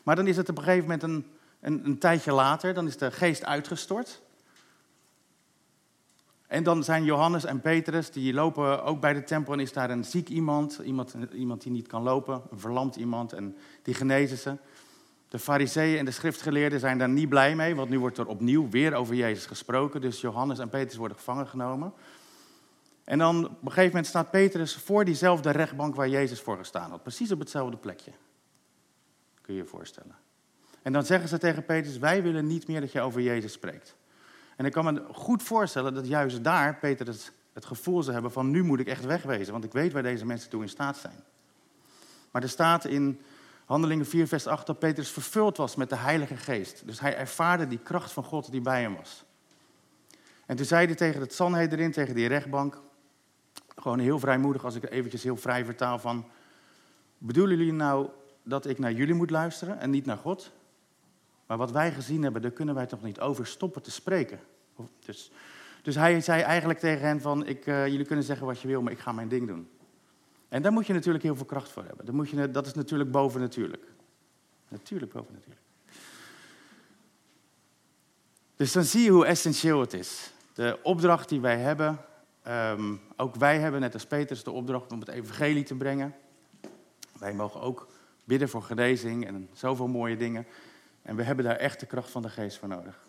Maar 0.04 0.16
dan 0.16 0.28
is 0.28 0.38
het 0.38 0.50
op 0.50 0.58
een 0.58 0.64
gegeven 0.64 0.84
moment 0.84 1.04
een, 1.04 1.26
een, 1.60 1.86
een 1.86 1.98
tijdje 1.98 2.32
later, 2.32 2.74
dan 2.74 2.88
is 2.88 2.98
de 2.98 3.12
geest 3.12 3.46
uitgestort. 3.46 4.22
En 6.48 6.64
dan 6.64 6.84
zijn 6.84 7.04
Johannes 7.04 7.46
en 7.46 7.62
Petrus, 7.62 8.12
die 8.12 8.34
lopen 8.34 8.84
ook 8.84 9.00
bij 9.00 9.14
de 9.14 9.24
tempel 9.24 9.54
en 9.54 9.60
is 9.60 9.74
daar 9.74 9.90
een 9.90 10.04
ziek 10.04 10.30
iemand, 10.30 10.80
iemand, 10.84 11.16
iemand 11.34 11.62
die 11.62 11.72
niet 11.72 11.88
kan 11.88 12.04
lopen, 12.04 12.42
een 12.52 12.60
verlamd 12.60 12.96
iemand 12.96 13.34
en 13.34 13.58
die 13.82 13.94
genezen 13.94 14.38
ze. 14.38 14.58
De 15.28 15.40
fariseeën 15.40 15.98
en 15.98 16.06
de 16.06 16.12
schriftgeleerden 16.12 16.80
zijn 16.80 16.98
daar 16.98 17.10
niet 17.10 17.30
blij 17.30 17.56
mee, 17.56 17.76
want 17.76 17.90
nu 17.90 18.00
wordt 18.00 18.18
er 18.18 18.28
opnieuw 18.28 18.70
weer 18.70 18.94
over 18.94 19.16
Jezus 19.16 19.46
gesproken. 19.46 20.02
Dus 20.02 20.22
Johannes 20.22 20.60
en 20.60 20.70
Petrus 20.70 20.96
worden 20.96 21.18
gevangen 21.18 21.48
genomen. 21.48 21.94
En 23.04 23.18
dan 23.18 23.46
op 23.46 23.52
een 23.52 23.68
gegeven 23.68 23.88
moment 23.88 24.08
staat 24.08 24.32
Petrus 24.32 24.76
voor 24.76 25.06
diezelfde 25.06 25.52
rechtbank 25.52 25.96
waar 25.96 26.10
Jezus 26.10 26.42
voor 26.42 26.58
gestaan 26.58 26.90
had. 26.90 27.02
Precies 27.02 27.32
op 27.32 27.40
hetzelfde 27.40 27.78
plekje. 27.78 28.12
Kun 29.44 29.54
je 29.54 29.62
je 29.62 29.68
voorstellen. 29.68 30.16
En 30.82 30.94
dan 30.94 31.06
zeggen 31.06 31.30
ze 31.30 31.38
tegen 31.38 31.66
Petrus, 31.66 31.98
wij 31.98 32.24
willen 32.24 32.48
niet 32.48 32.68
meer 32.68 32.82
dat 32.82 32.92
je 32.92 33.02
over 33.02 33.22
Jezus 33.22 33.52
spreekt. 33.52 33.96
En 34.56 34.66
ik 34.66 34.72
kan 34.72 34.94
me 34.94 35.04
goed 35.12 35.44
voorstellen 35.44 35.94
dat 35.94 36.08
juist 36.08 36.44
daar 36.44 36.76
Petrus 36.76 37.32
het 37.54 37.66
gevoel 37.66 38.02
zou 38.02 38.14
hebben 38.14 38.32
van, 38.32 38.50
nu 38.50 38.64
moet 38.64 38.80
ik 38.80 38.88
echt 38.88 39.06
wegwezen, 39.06 39.52
want 39.52 39.64
ik 39.64 39.72
weet 39.72 39.94
waar 39.94 40.04
deze 40.04 40.26
mensen 40.26 40.50
toe 40.50 40.62
in 40.62 40.70
staat 40.70 40.98
zijn. 40.98 41.24
Maar 42.32 42.42
er 42.42 42.50
staat 42.50 42.86
in 42.86 43.22
Handelingen 43.66 44.06
4, 44.06 44.28
vers 44.28 44.48
8, 44.48 44.68
dat 44.68 44.80
Petrus 44.80 45.10
vervuld 45.10 45.58
was 45.58 45.76
met 45.76 45.90
de 45.90 45.96
Heilige 45.96 46.38
Geest. 46.38 46.88
Dus 46.88 47.00
hij 47.00 47.18
ervaarde 47.18 47.68
die 47.68 47.80
kracht 47.80 48.12
van 48.12 48.24
God 48.24 48.52
die 48.52 48.62
bij 48.62 48.82
hem 48.82 48.96
was. 48.96 49.24
En 50.46 50.56
toen 50.56 50.66
zei 50.66 50.86
hij 50.86 50.96
tegen 50.96 51.22
het 51.22 51.34
Sanhedrin, 51.34 51.92
tegen 51.92 52.16
die 52.16 52.28
rechtbank, 52.28 52.82
gewoon 53.76 54.00
heel 54.00 54.20
vrijmoedig, 54.20 54.66
als 54.66 54.76
ik 54.76 54.90
eventjes 54.90 55.24
heel 55.24 55.38
vrij 55.38 55.66
vertaal 55.66 56.00
van, 56.00 56.26
bedoelen 57.18 57.58
jullie 57.58 57.74
nou 57.74 58.10
dat 58.44 58.66
ik 58.66 58.80
naar 58.80 58.92
jullie 58.92 59.14
moet 59.14 59.30
luisteren 59.30 59.80
en 59.80 59.90
niet 59.90 60.06
naar 60.06 60.18
God? 60.18 60.52
Maar 61.46 61.58
wat 61.58 61.72
wij 61.72 61.92
gezien 61.92 62.24
hebben, 62.24 62.42
daar 62.42 62.52
kunnen 62.52 62.76
wij 62.76 62.86
toch 62.86 63.04
niet 63.04 63.20
over 63.20 63.48
stoppen 63.48 63.82
te 63.82 63.92
spreken. 63.92 64.40
Dus, 65.06 65.32
dus 65.82 65.96
hij 65.96 66.22
zei 66.22 66.42
eigenlijk 66.42 66.80
tegen 66.80 67.08
hen 67.08 67.22
van, 67.22 67.46
ik, 67.46 67.66
uh, 67.66 67.88
jullie 67.88 68.06
kunnen 68.06 68.26
zeggen 68.26 68.46
wat 68.46 68.60
je 68.60 68.68
wil, 68.68 68.82
maar 68.82 68.92
ik 68.92 69.00
ga 69.00 69.12
mijn 69.12 69.28
ding 69.28 69.48
doen. 69.48 69.70
En 70.50 70.62
daar 70.62 70.72
moet 70.72 70.88
je 70.88 70.94
natuurlijk 70.94 71.24
heel 71.24 71.36
veel 71.36 71.46
kracht 71.46 71.70
voor 71.70 71.84
hebben. 71.84 72.06
Dat, 72.06 72.16
moet 72.16 72.30
je, 72.30 72.52
dat 72.52 72.66
is 72.66 72.74
natuurlijk 72.74 73.12
boven 73.12 73.42
natuurlijk. 73.42 73.86
Natuurlijk 74.68 75.12
boven 75.12 75.34
natuurlijk. 75.34 75.62
Dus 78.56 78.72
dan 78.72 78.84
zie 78.84 79.04
je 79.04 79.10
hoe 79.10 79.26
essentieel 79.26 79.80
het 79.80 79.94
is. 79.94 80.32
De 80.54 80.80
opdracht 80.84 81.30
die 81.30 81.42
wij 81.42 81.58
hebben, 81.58 82.00
um, 82.48 83.02
ook 83.16 83.36
wij 83.36 83.60
hebben, 83.60 83.82
net 83.82 83.94
als 83.94 84.06
Petrus, 84.06 84.44
de 84.44 84.52
opdracht 84.52 84.92
om 84.92 85.00
het 85.00 85.10
evangelie 85.10 85.64
te 85.64 85.76
brengen. 85.76 86.16
Wij 87.20 87.34
mogen 87.34 87.62
ook 87.62 87.88
bidden 88.24 88.50
voor 88.50 88.64
genezing 88.64 89.28
en 89.28 89.50
zoveel 89.54 89.88
mooie 89.88 90.18
dingen. 90.18 90.48
En 91.02 91.16
we 91.16 91.24
hebben 91.24 91.46
daar 91.46 91.56
echt 91.56 91.80
de 91.80 91.86
kracht 91.86 92.12
van 92.12 92.22
de 92.22 92.30
geest 92.30 92.58
voor 92.58 92.68
nodig. 92.68 93.08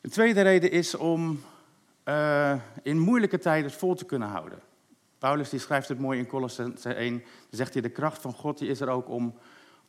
De 0.00 0.10
tweede 0.10 0.42
reden 0.42 0.70
is 0.70 0.94
om 0.94 1.40
uh, 2.04 2.54
in 2.82 2.98
moeilijke 2.98 3.38
tijden 3.38 3.70
vol 3.70 3.94
te 3.94 4.04
kunnen 4.04 4.28
houden. 4.28 4.58
Paulus 5.18 5.50
die 5.50 5.60
schrijft 5.60 5.88
het 5.88 5.98
mooi 5.98 6.18
in 6.18 6.26
Colossense 6.26 6.94
1. 6.94 7.12
Dan 7.18 7.28
zegt 7.50 7.72
hij, 7.72 7.82
de 7.82 7.88
kracht 7.88 8.20
van 8.20 8.32
God 8.32 8.58
die 8.58 8.68
is 8.68 8.80
er 8.80 8.88
ook 8.88 9.08
om 9.08 9.38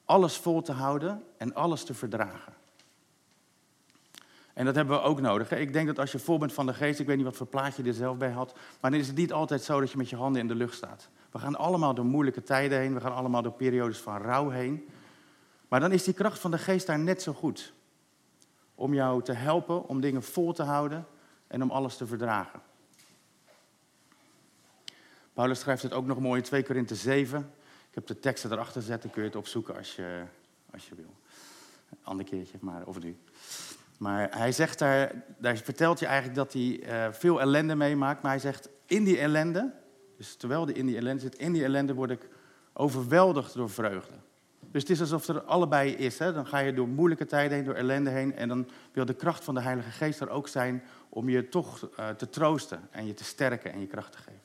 alles 0.05 0.37
vol 0.37 0.61
te 0.61 0.71
houden 0.71 1.23
en 1.37 1.53
alles 1.53 1.83
te 1.83 1.93
verdragen. 1.93 2.53
En 4.53 4.65
dat 4.65 4.75
hebben 4.75 4.95
we 4.95 5.03
ook 5.03 5.21
nodig. 5.21 5.49
Hè? 5.49 5.57
Ik 5.57 5.73
denk 5.73 5.87
dat 5.87 5.99
als 5.99 6.11
je 6.11 6.19
vol 6.19 6.37
bent 6.37 6.53
van 6.53 6.65
de 6.65 6.73
geest, 6.73 6.99
ik 6.99 7.05
weet 7.05 7.15
niet 7.15 7.25
wat 7.25 7.35
voor 7.35 7.47
plaatje 7.47 7.83
je 7.83 7.89
er 7.89 7.95
zelf 7.95 8.17
bij 8.17 8.29
had, 8.29 8.53
maar 8.81 8.91
dan 8.91 8.99
is 8.99 9.07
het 9.07 9.15
niet 9.15 9.33
altijd 9.33 9.61
zo 9.61 9.79
dat 9.79 9.91
je 9.91 9.97
met 9.97 10.09
je 10.09 10.15
handen 10.15 10.41
in 10.41 10.47
de 10.47 10.55
lucht 10.55 10.75
staat. 10.75 11.09
We 11.35 11.41
gaan 11.41 11.55
allemaal 11.55 11.93
door 11.93 12.05
moeilijke 12.05 12.43
tijden 12.43 12.79
heen, 12.79 12.93
we 12.93 13.01
gaan 13.01 13.15
allemaal 13.15 13.41
door 13.41 13.51
periodes 13.51 13.97
van 13.97 14.17
rouw 14.17 14.49
heen. 14.49 14.87
Maar 15.67 15.79
dan 15.79 15.91
is 15.91 16.03
die 16.03 16.13
kracht 16.13 16.39
van 16.39 16.51
de 16.51 16.57
geest 16.57 16.87
daar 16.87 16.99
net 16.99 17.21
zo 17.21 17.33
goed. 17.33 17.73
Om 18.75 18.93
jou 18.93 19.23
te 19.23 19.33
helpen 19.33 19.87
om 19.87 20.01
dingen 20.01 20.23
vol 20.23 20.53
te 20.53 20.63
houden 20.63 21.07
en 21.47 21.63
om 21.63 21.71
alles 21.71 21.97
te 21.97 22.07
verdragen. 22.07 22.61
Paulus 25.33 25.59
schrijft 25.59 25.83
het 25.83 25.93
ook 25.93 26.05
nog 26.05 26.19
mooi 26.19 26.39
in 26.39 26.45
2 26.45 26.63
Korinthe 26.63 26.95
7. 26.95 27.39
Ik 27.89 27.95
heb 27.95 28.07
de 28.07 28.19
teksten 28.19 28.51
erachter 28.51 28.81
gezet, 28.81 29.01
dan 29.01 29.11
kun 29.11 29.21
je 29.21 29.27
het 29.27 29.37
opzoeken 29.37 29.75
als 29.75 29.95
je, 29.95 30.23
als 30.71 30.87
je 30.87 30.95
wil. 30.95 31.15
Een 31.89 31.97
ander 32.03 32.25
keertje, 32.25 32.57
maar 32.61 32.85
of 32.85 32.99
nu. 32.99 33.17
Maar 33.97 34.37
hij 34.37 34.51
zegt 34.51 34.79
daar, 34.79 35.23
daar 35.37 35.57
vertelt 35.57 35.99
je 35.99 36.05
eigenlijk 36.05 36.35
dat 36.35 36.53
hij 36.53 36.61
uh, 36.61 37.13
veel 37.13 37.41
ellende 37.41 37.75
meemaakt. 37.75 38.21
Maar 38.21 38.31
hij 38.31 38.39
zegt, 38.39 38.69
in 38.85 39.03
die 39.03 39.19
ellende, 39.19 39.83
dus 40.17 40.35
terwijl 40.35 40.65
hij 40.65 40.73
in 40.73 40.85
die 40.85 40.97
ellende 40.97 41.21
zit, 41.21 41.35
in 41.35 41.53
die 41.53 41.63
ellende 41.63 41.93
word 41.93 42.09
ik 42.09 42.27
overweldigd 42.73 43.53
door 43.53 43.69
vreugde. 43.69 44.13
Dus 44.71 44.81
het 44.81 44.91
is 44.91 44.99
alsof 44.99 45.27
er 45.27 45.41
allebei 45.41 45.91
is. 45.91 46.19
Hè? 46.19 46.33
Dan 46.33 46.47
ga 46.47 46.59
je 46.59 46.73
door 46.73 46.87
moeilijke 46.87 47.25
tijden 47.25 47.57
heen, 47.57 47.65
door 47.65 47.73
ellende 47.73 48.09
heen. 48.09 48.35
En 48.35 48.47
dan 48.47 48.69
wil 48.91 49.05
de 49.05 49.13
kracht 49.13 49.43
van 49.43 49.53
de 49.53 49.61
Heilige 49.61 49.89
Geest 49.89 50.19
er 50.19 50.29
ook 50.29 50.47
zijn 50.47 50.83
om 51.09 51.29
je 51.29 51.49
toch 51.49 51.89
uh, 51.99 52.09
te 52.09 52.29
troosten 52.29 52.87
en 52.91 53.05
je 53.05 53.13
te 53.13 53.23
sterken 53.23 53.73
en 53.73 53.79
je 53.79 53.87
kracht 53.87 54.11
te 54.11 54.17
geven. 54.17 54.41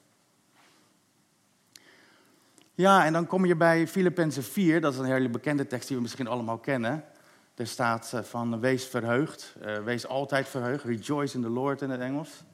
Ja, 2.75 3.05
en 3.05 3.13
dan 3.13 3.27
kom 3.27 3.47
je 3.47 3.57
bij 3.57 3.89
Filippenzen 3.89 4.43
4, 4.43 4.81
dat 4.81 4.93
is 4.93 4.99
een 4.99 5.05
hele 5.05 5.29
bekende 5.29 5.67
tekst 5.67 5.89
die 5.89 5.97
we 5.97 6.03
misschien 6.03 6.27
allemaal 6.27 6.59
kennen. 6.59 7.05
Er 7.55 7.67
staat 7.67 8.13
eh, 8.13 8.23
van 8.23 8.61
wees 8.61 8.85
verheugd, 8.85 9.57
uh, 9.65 9.79
wees 9.79 10.07
altijd 10.07 10.49
verheugd, 10.49 10.85
rejoice 10.85 11.37
in 11.37 11.43
the 11.43 11.49
Lord 11.49 11.83
in 11.83 11.91
het 11.91 12.01
Engels. 12.01 12.45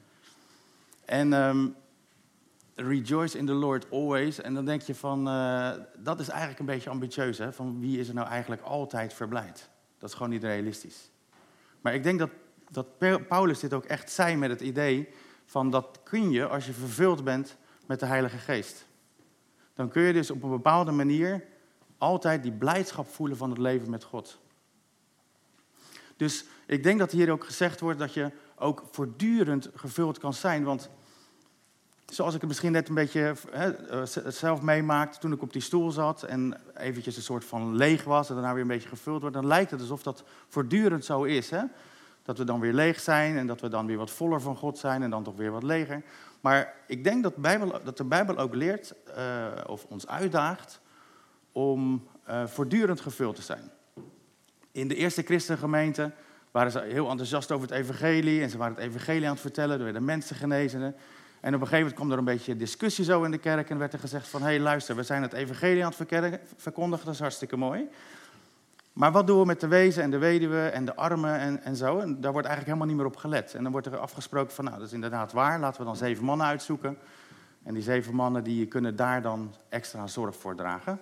En 1.05 1.33
um, 1.33 1.75
rejoice 2.79 3.37
in 3.37 3.45
the 3.45 3.53
Lord 3.53 3.91
always. 3.91 4.41
En 4.41 4.53
dan 4.53 4.65
denk 4.65 4.81
je 4.81 4.95
van, 4.95 5.27
uh, 5.27 5.71
dat 5.97 6.19
is 6.19 6.27
eigenlijk 6.29 6.59
een 6.59 6.65
beetje 6.65 6.89
ambitieus, 6.89 7.37
hè? 7.37 7.53
Van 7.53 7.79
wie 7.79 7.99
is 7.99 8.07
er 8.07 8.13
nou 8.13 8.27
eigenlijk 8.27 8.61
altijd 8.61 9.13
verblijd? 9.13 9.69
Dat 9.97 10.09
is 10.09 10.15
gewoon 10.15 10.31
niet 10.31 10.43
realistisch. 10.43 11.09
Maar 11.81 11.93
ik 11.93 12.03
denk 12.03 12.19
dat, 12.19 12.29
dat 12.69 12.87
Paulus 13.27 13.59
dit 13.59 13.73
ook 13.73 13.85
echt 13.85 14.11
zei 14.11 14.35
met 14.35 14.49
het 14.49 14.61
idee 14.61 15.09
van 15.45 15.69
dat 15.69 15.99
kun 16.03 16.31
je 16.31 16.47
als 16.47 16.65
je 16.65 16.73
vervuld 16.73 17.23
bent 17.23 17.57
met 17.85 17.99
de 17.99 18.05
Heilige 18.05 18.37
Geest 18.37 18.87
dan 19.77 19.89
kun 19.89 20.01
je 20.01 20.13
dus 20.13 20.31
op 20.31 20.43
een 20.43 20.49
bepaalde 20.49 20.91
manier 20.91 21.43
altijd 21.97 22.43
die 22.43 22.51
blijdschap 22.51 23.07
voelen 23.07 23.37
van 23.37 23.49
het 23.49 23.59
leven 23.59 23.89
met 23.89 24.03
God. 24.03 24.39
Dus 26.15 26.45
ik 26.67 26.83
denk 26.83 26.99
dat 26.99 27.11
hier 27.11 27.31
ook 27.31 27.45
gezegd 27.45 27.79
wordt 27.79 27.99
dat 27.99 28.13
je 28.13 28.31
ook 28.55 28.83
voortdurend 28.91 29.69
gevuld 29.75 30.17
kan 30.17 30.33
zijn. 30.33 30.63
Want 30.63 30.89
zoals 32.13 32.33
ik 32.33 32.39
het 32.39 32.49
misschien 32.49 32.71
net 32.71 32.89
een 32.89 32.95
beetje 32.95 33.33
eh, 33.51 34.01
zelf 34.27 34.61
meemaakte 34.61 35.19
toen 35.19 35.31
ik 35.31 35.41
op 35.41 35.53
die 35.53 35.61
stoel 35.61 35.91
zat 35.91 36.23
en 36.23 36.57
eventjes 36.77 37.15
een 37.15 37.21
soort 37.21 37.45
van 37.45 37.75
leeg 37.75 38.03
was 38.03 38.29
en 38.29 38.35
daarna 38.35 38.53
weer 38.53 38.61
een 38.61 38.67
beetje 38.67 38.89
gevuld 38.89 39.21
wordt, 39.21 39.35
dan 39.35 39.47
lijkt 39.47 39.71
het 39.71 39.79
alsof 39.79 40.03
dat 40.03 40.23
voortdurend 40.47 41.05
zo 41.05 41.23
is. 41.23 41.49
Hè? 41.49 41.63
Dat 42.23 42.37
we 42.37 42.43
dan 42.43 42.59
weer 42.59 42.73
leeg 42.73 42.99
zijn 42.99 43.37
en 43.37 43.47
dat 43.47 43.61
we 43.61 43.69
dan 43.69 43.85
weer 43.85 43.97
wat 43.97 44.11
voller 44.11 44.41
van 44.41 44.55
God 44.55 44.77
zijn 44.77 45.03
en 45.03 45.09
dan 45.09 45.23
toch 45.23 45.35
weer 45.35 45.51
wat 45.51 45.63
leger. 45.63 46.03
Maar 46.41 46.73
ik 46.87 47.03
denk 47.03 47.23
dat, 47.23 47.35
Bijbel, 47.35 47.81
dat 47.83 47.97
de 47.97 48.03
Bijbel 48.03 48.37
ook 48.37 48.55
leert 48.55 48.93
uh, 49.17 49.47
of 49.65 49.85
ons 49.89 50.07
uitdaagt 50.07 50.81
om 51.51 52.07
uh, 52.29 52.45
voortdurend 52.47 53.01
gevuld 53.01 53.35
te 53.35 53.41
zijn. 53.41 53.71
In 54.71 54.87
de 54.87 54.95
eerste 54.95 55.21
christengemeente 55.21 56.11
waren 56.51 56.71
ze 56.71 56.79
heel 56.79 57.09
enthousiast 57.09 57.51
over 57.51 57.67
het 57.67 57.77
evangelie 57.77 58.41
en 58.41 58.49
ze 58.49 58.57
waren 58.57 58.75
het 58.75 58.83
evangelie 58.83 59.25
aan 59.25 59.31
het 59.31 59.41
vertellen, 59.41 59.77
er 59.77 59.83
werden 59.83 60.05
mensen 60.05 60.35
genezen. 60.35 60.95
En 61.39 61.55
op 61.55 61.61
een 61.61 61.67
gegeven 61.67 61.77
moment 61.77 61.95
kwam 61.95 62.11
er 62.11 62.17
een 62.17 62.23
beetje 62.23 62.55
discussie 62.55 63.05
zo 63.05 63.23
in 63.23 63.31
de 63.31 63.37
kerk 63.37 63.69
en 63.69 63.77
werd 63.77 63.93
er 63.93 63.99
gezegd 63.99 64.27
van, 64.27 64.41
hé 64.41 64.47
hey, 64.47 64.59
luister, 64.59 64.95
we 64.95 65.03
zijn 65.03 65.21
het 65.21 65.33
evangelie 65.33 65.85
aan 65.85 65.93
het 65.97 66.39
verkondigen, 66.55 67.05
dat 67.05 67.13
is 67.13 67.19
hartstikke 67.19 67.57
mooi. 67.57 67.89
Maar 68.97 69.11
wat 69.11 69.27
doen 69.27 69.39
we 69.39 69.45
met 69.45 69.59
de 69.59 69.67
wezen 69.67 70.03
en 70.03 70.11
de 70.11 70.17
weduwe 70.17 70.61
en 70.61 70.85
de 70.85 70.95
armen 70.95 71.39
en, 71.39 71.63
en 71.63 71.75
zo? 71.75 71.99
En 71.99 72.21
daar 72.21 72.31
wordt 72.31 72.47
eigenlijk 72.47 72.65
helemaal 72.65 72.87
niet 72.87 72.95
meer 72.95 73.05
op 73.05 73.15
gelet. 73.15 73.53
En 73.55 73.63
dan 73.63 73.71
wordt 73.71 73.87
er 73.87 73.97
afgesproken 73.97 74.53
van, 74.53 74.65
nou, 74.65 74.77
dat 74.77 74.87
is 74.87 74.93
inderdaad 74.93 75.31
waar. 75.31 75.59
Laten 75.59 75.79
we 75.79 75.85
dan 75.85 75.95
zeven 75.95 76.23
mannen 76.23 76.47
uitzoeken. 76.47 76.97
En 77.63 77.73
die 77.73 77.83
zeven 77.83 78.15
mannen 78.15 78.43
die 78.43 78.65
kunnen 78.65 78.95
daar 78.95 79.21
dan 79.21 79.53
extra 79.69 80.07
zorg 80.07 80.35
voor 80.35 80.55
dragen. 80.55 80.99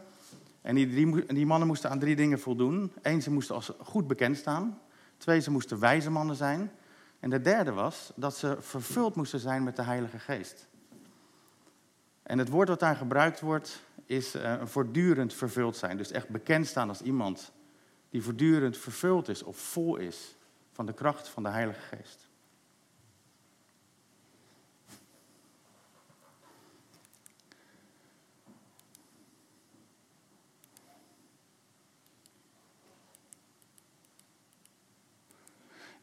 En 0.62 0.76
die, 0.76 0.90
die, 0.90 1.26
die 1.26 1.46
mannen 1.46 1.68
moesten 1.68 1.90
aan 1.90 2.00
drie 2.00 2.16
dingen 2.16 2.40
voldoen. 2.40 2.92
Eén, 3.02 3.22
ze 3.22 3.32
moesten 3.32 3.56
als 3.56 3.72
goed 3.80 4.08
bekend 4.08 4.38
staan. 4.38 4.80
Twee, 5.18 5.40
ze 5.40 5.52
moesten 5.52 5.80
wijze 5.80 6.12
mannen 6.12 6.36
zijn. 6.36 6.72
En 7.26 7.32
de 7.32 7.42
derde 7.42 7.72
was 7.72 8.12
dat 8.16 8.38
ze 8.38 8.58
vervuld 8.60 9.16
moesten 9.16 9.40
zijn 9.40 9.64
met 9.64 9.76
de 9.76 9.82
Heilige 9.82 10.20
Geest. 10.20 10.68
En 12.24 12.38
het 12.38 12.50
woord 12.50 12.68
wat 12.68 12.80
daar 12.80 12.96
gebruikt 12.96 13.40
wordt, 13.40 13.82
is 14.06 14.36
uh, 14.36 14.66
voortdurend 14.66 15.34
vervuld 15.34 15.78
zijn. 15.78 15.98
Dus 15.98 16.12
echt 16.12 16.30
bekend 16.30 16.68
staan 16.68 16.90
als 16.90 17.02
iemand 17.02 17.52
die 18.10 18.24
voortdurend 18.24 18.78
vervuld 18.78 19.28
is 19.28 19.44
of 19.44 19.58
vol 19.58 19.96
is 19.96 20.36
van 20.72 20.86
de 20.86 20.94
kracht 20.94 21.28
van 21.30 21.44
de 21.44 21.50
Heilige 21.50 21.96
Geest. 21.96 22.25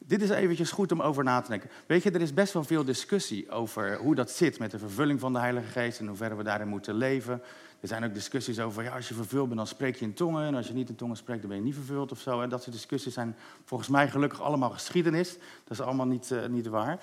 Dit 0.06 0.22
is 0.22 0.30
eventjes 0.30 0.70
goed 0.70 0.92
om 0.92 1.02
over 1.02 1.24
na 1.24 1.40
te 1.40 1.50
denken. 1.50 1.70
Weet 1.86 2.02
je, 2.02 2.10
er 2.10 2.20
is 2.20 2.34
best 2.34 2.52
wel 2.52 2.64
veel 2.64 2.84
discussie 2.84 3.50
over 3.50 3.96
hoe 3.96 4.14
dat 4.14 4.30
zit 4.30 4.58
met 4.58 4.70
de 4.70 4.78
vervulling 4.78 5.20
van 5.20 5.32
de 5.32 5.38
Heilige 5.38 5.66
Geest 5.66 5.98
en 5.98 6.06
hoe 6.06 6.16
ver 6.16 6.36
we 6.36 6.42
daarin 6.42 6.68
moeten 6.68 6.94
leven. 6.94 7.42
Er 7.80 7.88
zijn 7.88 8.04
ook 8.04 8.14
discussies 8.14 8.60
over, 8.60 8.82
ja, 8.82 8.94
als 8.94 9.08
je 9.08 9.14
vervuld 9.14 9.44
bent, 9.44 9.56
dan 9.56 9.66
spreek 9.66 9.96
je 9.96 10.04
in 10.04 10.14
tongen. 10.14 10.46
En 10.46 10.54
als 10.54 10.66
je 10.66 10.74
niet 10.74 10.88
in 10.88 10.94
tongen 10.94 11.16
spreekt, 11.16 11.40
dan 11.40 11.48
ben 11.48 11.58
je 11.58 11.64
niet 11.64 11.74
vervuld 11.74 12.12
of 12.12 12.20
zo. 12.20 12.40
En 12.40 12.48
dat 12.48 12.62
soort 12.62 12.74
discussies 12.74 13.14
zijn 13.14 13.36
volgens 13.64 13.88
mij 13.88 14.08
gelukkig 14.08 14.40
allemaal 14.40 14.70
geschiedenis. 14.70 15.32
Dat 15.64 15.78
is 15.78 15.80
allemaal 15.80 16.06
niet, 16.06 16.30
uh, 16.30 16.46
niet 16.46 16.66
waar. 16.66 17.00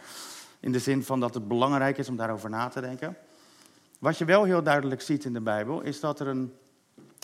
In 0.60 0.72
de 0.72 0.80
zin 0.80 1.04
van 1.04 1.20
dat 1.20 1.34
het 1.34 1.48
belangrijk 1.48 1.98
is 1.98 2.10
om 2.10 2.16
daarover 2.16 2.50
na 2.50 2.68
te 2.68 2.82
denken. 2.82 3.18
Wat 4.00 4.18
je 4.18 4.26
wel 4.26 4.44
heel 4.44 4.64
duidelijk 4.64 5.02
ziet 5.02 5.26
in 5.26 5.34
de 5.34 5.42
Bijbel, 5.42 5.82
is 5.82 6.00
dat 6.00 6.20
er 6.20 6.28
een, 6.28 6.54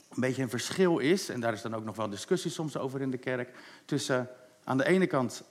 een 0.10 0.22
beetje 0.22 0.41
een 0.41 0.50
verschil 0.50 0.98
is. 0.98 1.29
En 1.29 1.39
daar 1.39 1.53
is 1.53 1.62
dan 1.62 1.75
ook 1.75 1.86
nog 1.86 1.96
wel 1.96 2.10
discussie 2.10 2.51
soms 2.51 2.77
over 2.77 3.01
in 3.01 3.12
de 3.12 3.17
kerk. 3.17 3.58
Tussen 3.86 4.29
aan 4.63 4.77
de 4.77 4.88
ene 4.88 5.08
kant 5.08 5.44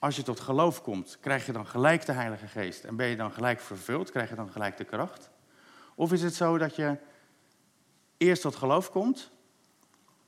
als 0.00 0.16
je 0.16 0.22
tot 0.22 0.40
geloof 0.40 0.82
komt, 0.82 1.18
krijg 1.20 1.46
je 1.46 1.52
dan 1.52 1.66
gelijk 1.66 2.06
de 2.06 2.12
Heilige 2.12 2.46
Geest 2.46 2.84
en 2.84 2.96
ben 2.96 3.06
je 3.06 3.16
dan 3.16 3.32
gelijk 3.32 3.60
vervuld, 3.60 4.10
krijg 4.10 4.28
je 4.28 4.34
dan 4.34 4.50
gelijk 4.50 4.76
de 4.76 4.84
kracht? 4.84 5.30
Of 5.94 6.12
is 6.12 6.22
het 6.22 6.34
zo 6.34 6.58
dat 6.58 6.76
je 6.76 6.96
eerst 8.16 8.42
tot 8.42 8.56
geloof 8.56 8.90
komt 8.90 9.30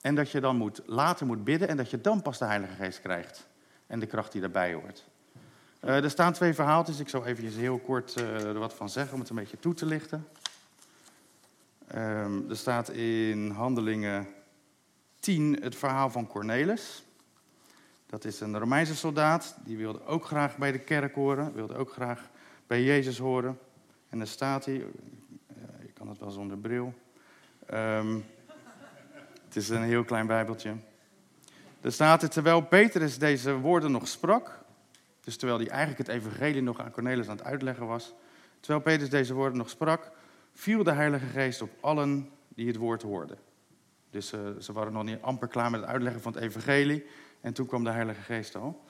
en 0.01 0.15
dat 0.15 0.31
je 0.31 0.41
dan 0.41 0.57
moet, 0.57 0.83
later 0.87 1.27
moet 1.27 1.45
bidden 1.45 1.69
en 1.69 1.77
dat 1.77 1.91
je 1.91 2.01
dan 2.01 2.23
pas 2.23 2.39
de 2.39 2.45
Heilige 2.45 2.75
Geest 2.75 3.01
krijgt 3.01 3.47
en 3.87 3.99
de 3.99 4.07
kracht 4.07 4.33
die 4.33 4.41
daarbij 4.41 4.75
hoort? 4.75 5.05
Uh, 5.85 6.05
er 6.05 6.11
staan 6.11 6.33
twee 6.33 6.55
verhaaltjes, 6.55 7.01
ik 7.01 7.09
zal 7.09 7.27
even 7.27 7.45
heel 7.47 7.79
kort 7.79 8.15
er 8.15 8.59
wat 8.59 8.75
van 8.75 8.89
zeggen 8.89 9.15
om 9.15 9.21
het 9.21 9.31
een 9.31 9.37
beetje 9.37 9.59
toe 9.59 9.75
te 9.75 9.87
lichten. 9.87 10.29
Um, 11.95 12.51
er 12.51 12.57
staat 12.57 12.89
in 12.89 13.51
Handelingen 13.51 14.29
10 15.21 15.59
het 15.63 15.77
verhaal 15.77 16.11
van 16.11 16.27
Cornelis. 16.27 17.02
Dat 18.13 18.25
is 18.25 18.41
een 18.41 18.59
Romeinse 18.59 18.97
soldaat, 18.97 19.57
die 19.65 19.77
wilde 19.77 20.05
ook 20.07 20.25
graag 20.25 20.57
bij 20.57 20.73
de 20.73 20.79
kerk 20.79 21.15
horen, 21.15 21.53
wilde 21.53 21.75
ook 21.75 21.93
graag 21.93 22.31
bij 22.67 22.83
Jezus 22.83 23.19
horen. 23.19 23.59
En 24.09 24.19
dan 24.19 24.27
staat 24.27 24.65
hij, 24.65 24.75
je 25.81 25.93
kan 25.95 26.09
het 26.09 26.19
wel 26.19 26.31
zonder 26.31 26.59
bril. 26.59 26.95
Um, 27.75 28.25
het 29.45 29.57
is 29.57 29.69
een 29.69 29.83
heel 29.83 30.05
klein 30.05 30.27
bijbeltje. 30.27 30.75
Er 31.81 31.93
staat 31.93 32.23
er, 32.23 32.29
terwijl 32.29 32.61
Petrus 32.61 33.19
deze 33.19 33.55
woorden 33.55 33.91
nog 33.91 34.09
sprak, 34.09 34.61
dus 35.21 35.37
terwijl 35.37 35.59
hij 35.59 35.69
eigenlijk 35.69 36.09
het 36.09 36.17
evangelie 36.17 36.63
nog 36.63 36.81
aan 36.81 36.91
Cornelis 36.91 37.29
aan 37.29 37.37
het 37.37 37.47
uitleggen 37.47 37.87
was, 37.87 38.15
terwijl 38.61 38.85
Petrus 38.85 39.11
deze 39.11 39.35
woorden 39.35 39.59
nog 39.59 39.71
sprak, 39.71 40.11
viel 40.55 40.85
de 40.85 40.93
Heilige 40.93 41.27
Geest 41.27 41.63
op 41.63 41.71
allen 41.81 42.31
die 42.49 42.67
het 42.67 42.77
woord 42.77 43.03
hoorden. 43.03 43.39
Dus 44.11 44.33
uh, 44.33 44.41
ze 44.61 44.73
waren 44.73 44.93
nog 44.93 45.05
niet 45.05 45.23
amper 45.23 45.49
klaar 45.49 45.71
met 45.71 45.81
het 45.81 45.89
uitleggen 45.89 46.23
van 46.23 46.33
het 46.33 46.43
evangelie. 46.43 47.07
En 47.43 47.53
toen 47.53 47.67
kwam 47.67 47.85
de 47.85 47.91
Heilige 47.91 48.21
Geest 48.21 48.57
al. 48.57 48.85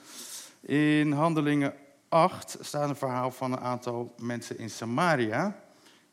In 0.60 1.12
Handelingen 1.12 1.74
8 2.08 2.56
staat 2.60 2.88
een 2.88 2.96
verhaal 2.96 3.30
van 3.30 3.52
een 3.52 3.60
aantal 3.60 4.14
mensen 4.18 4.58
in 4.58 4.70
Samaria. 4.70 5.62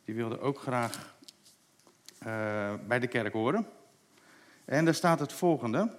Die 0.06 0.16
wilden 0.16 0.42
ook 0.42 0.60
graag 0.60 1.16
uh, 2.28 2.74
bij 2.88 3.00
de 3.00 3.08
kerk 3.08 3.34
horen. 3.34 3.68
En 4.66 4.86
daar 4.86 4.94
staat 4.94 5.20
het 5.20 5.34
volgende. 5.34 5.92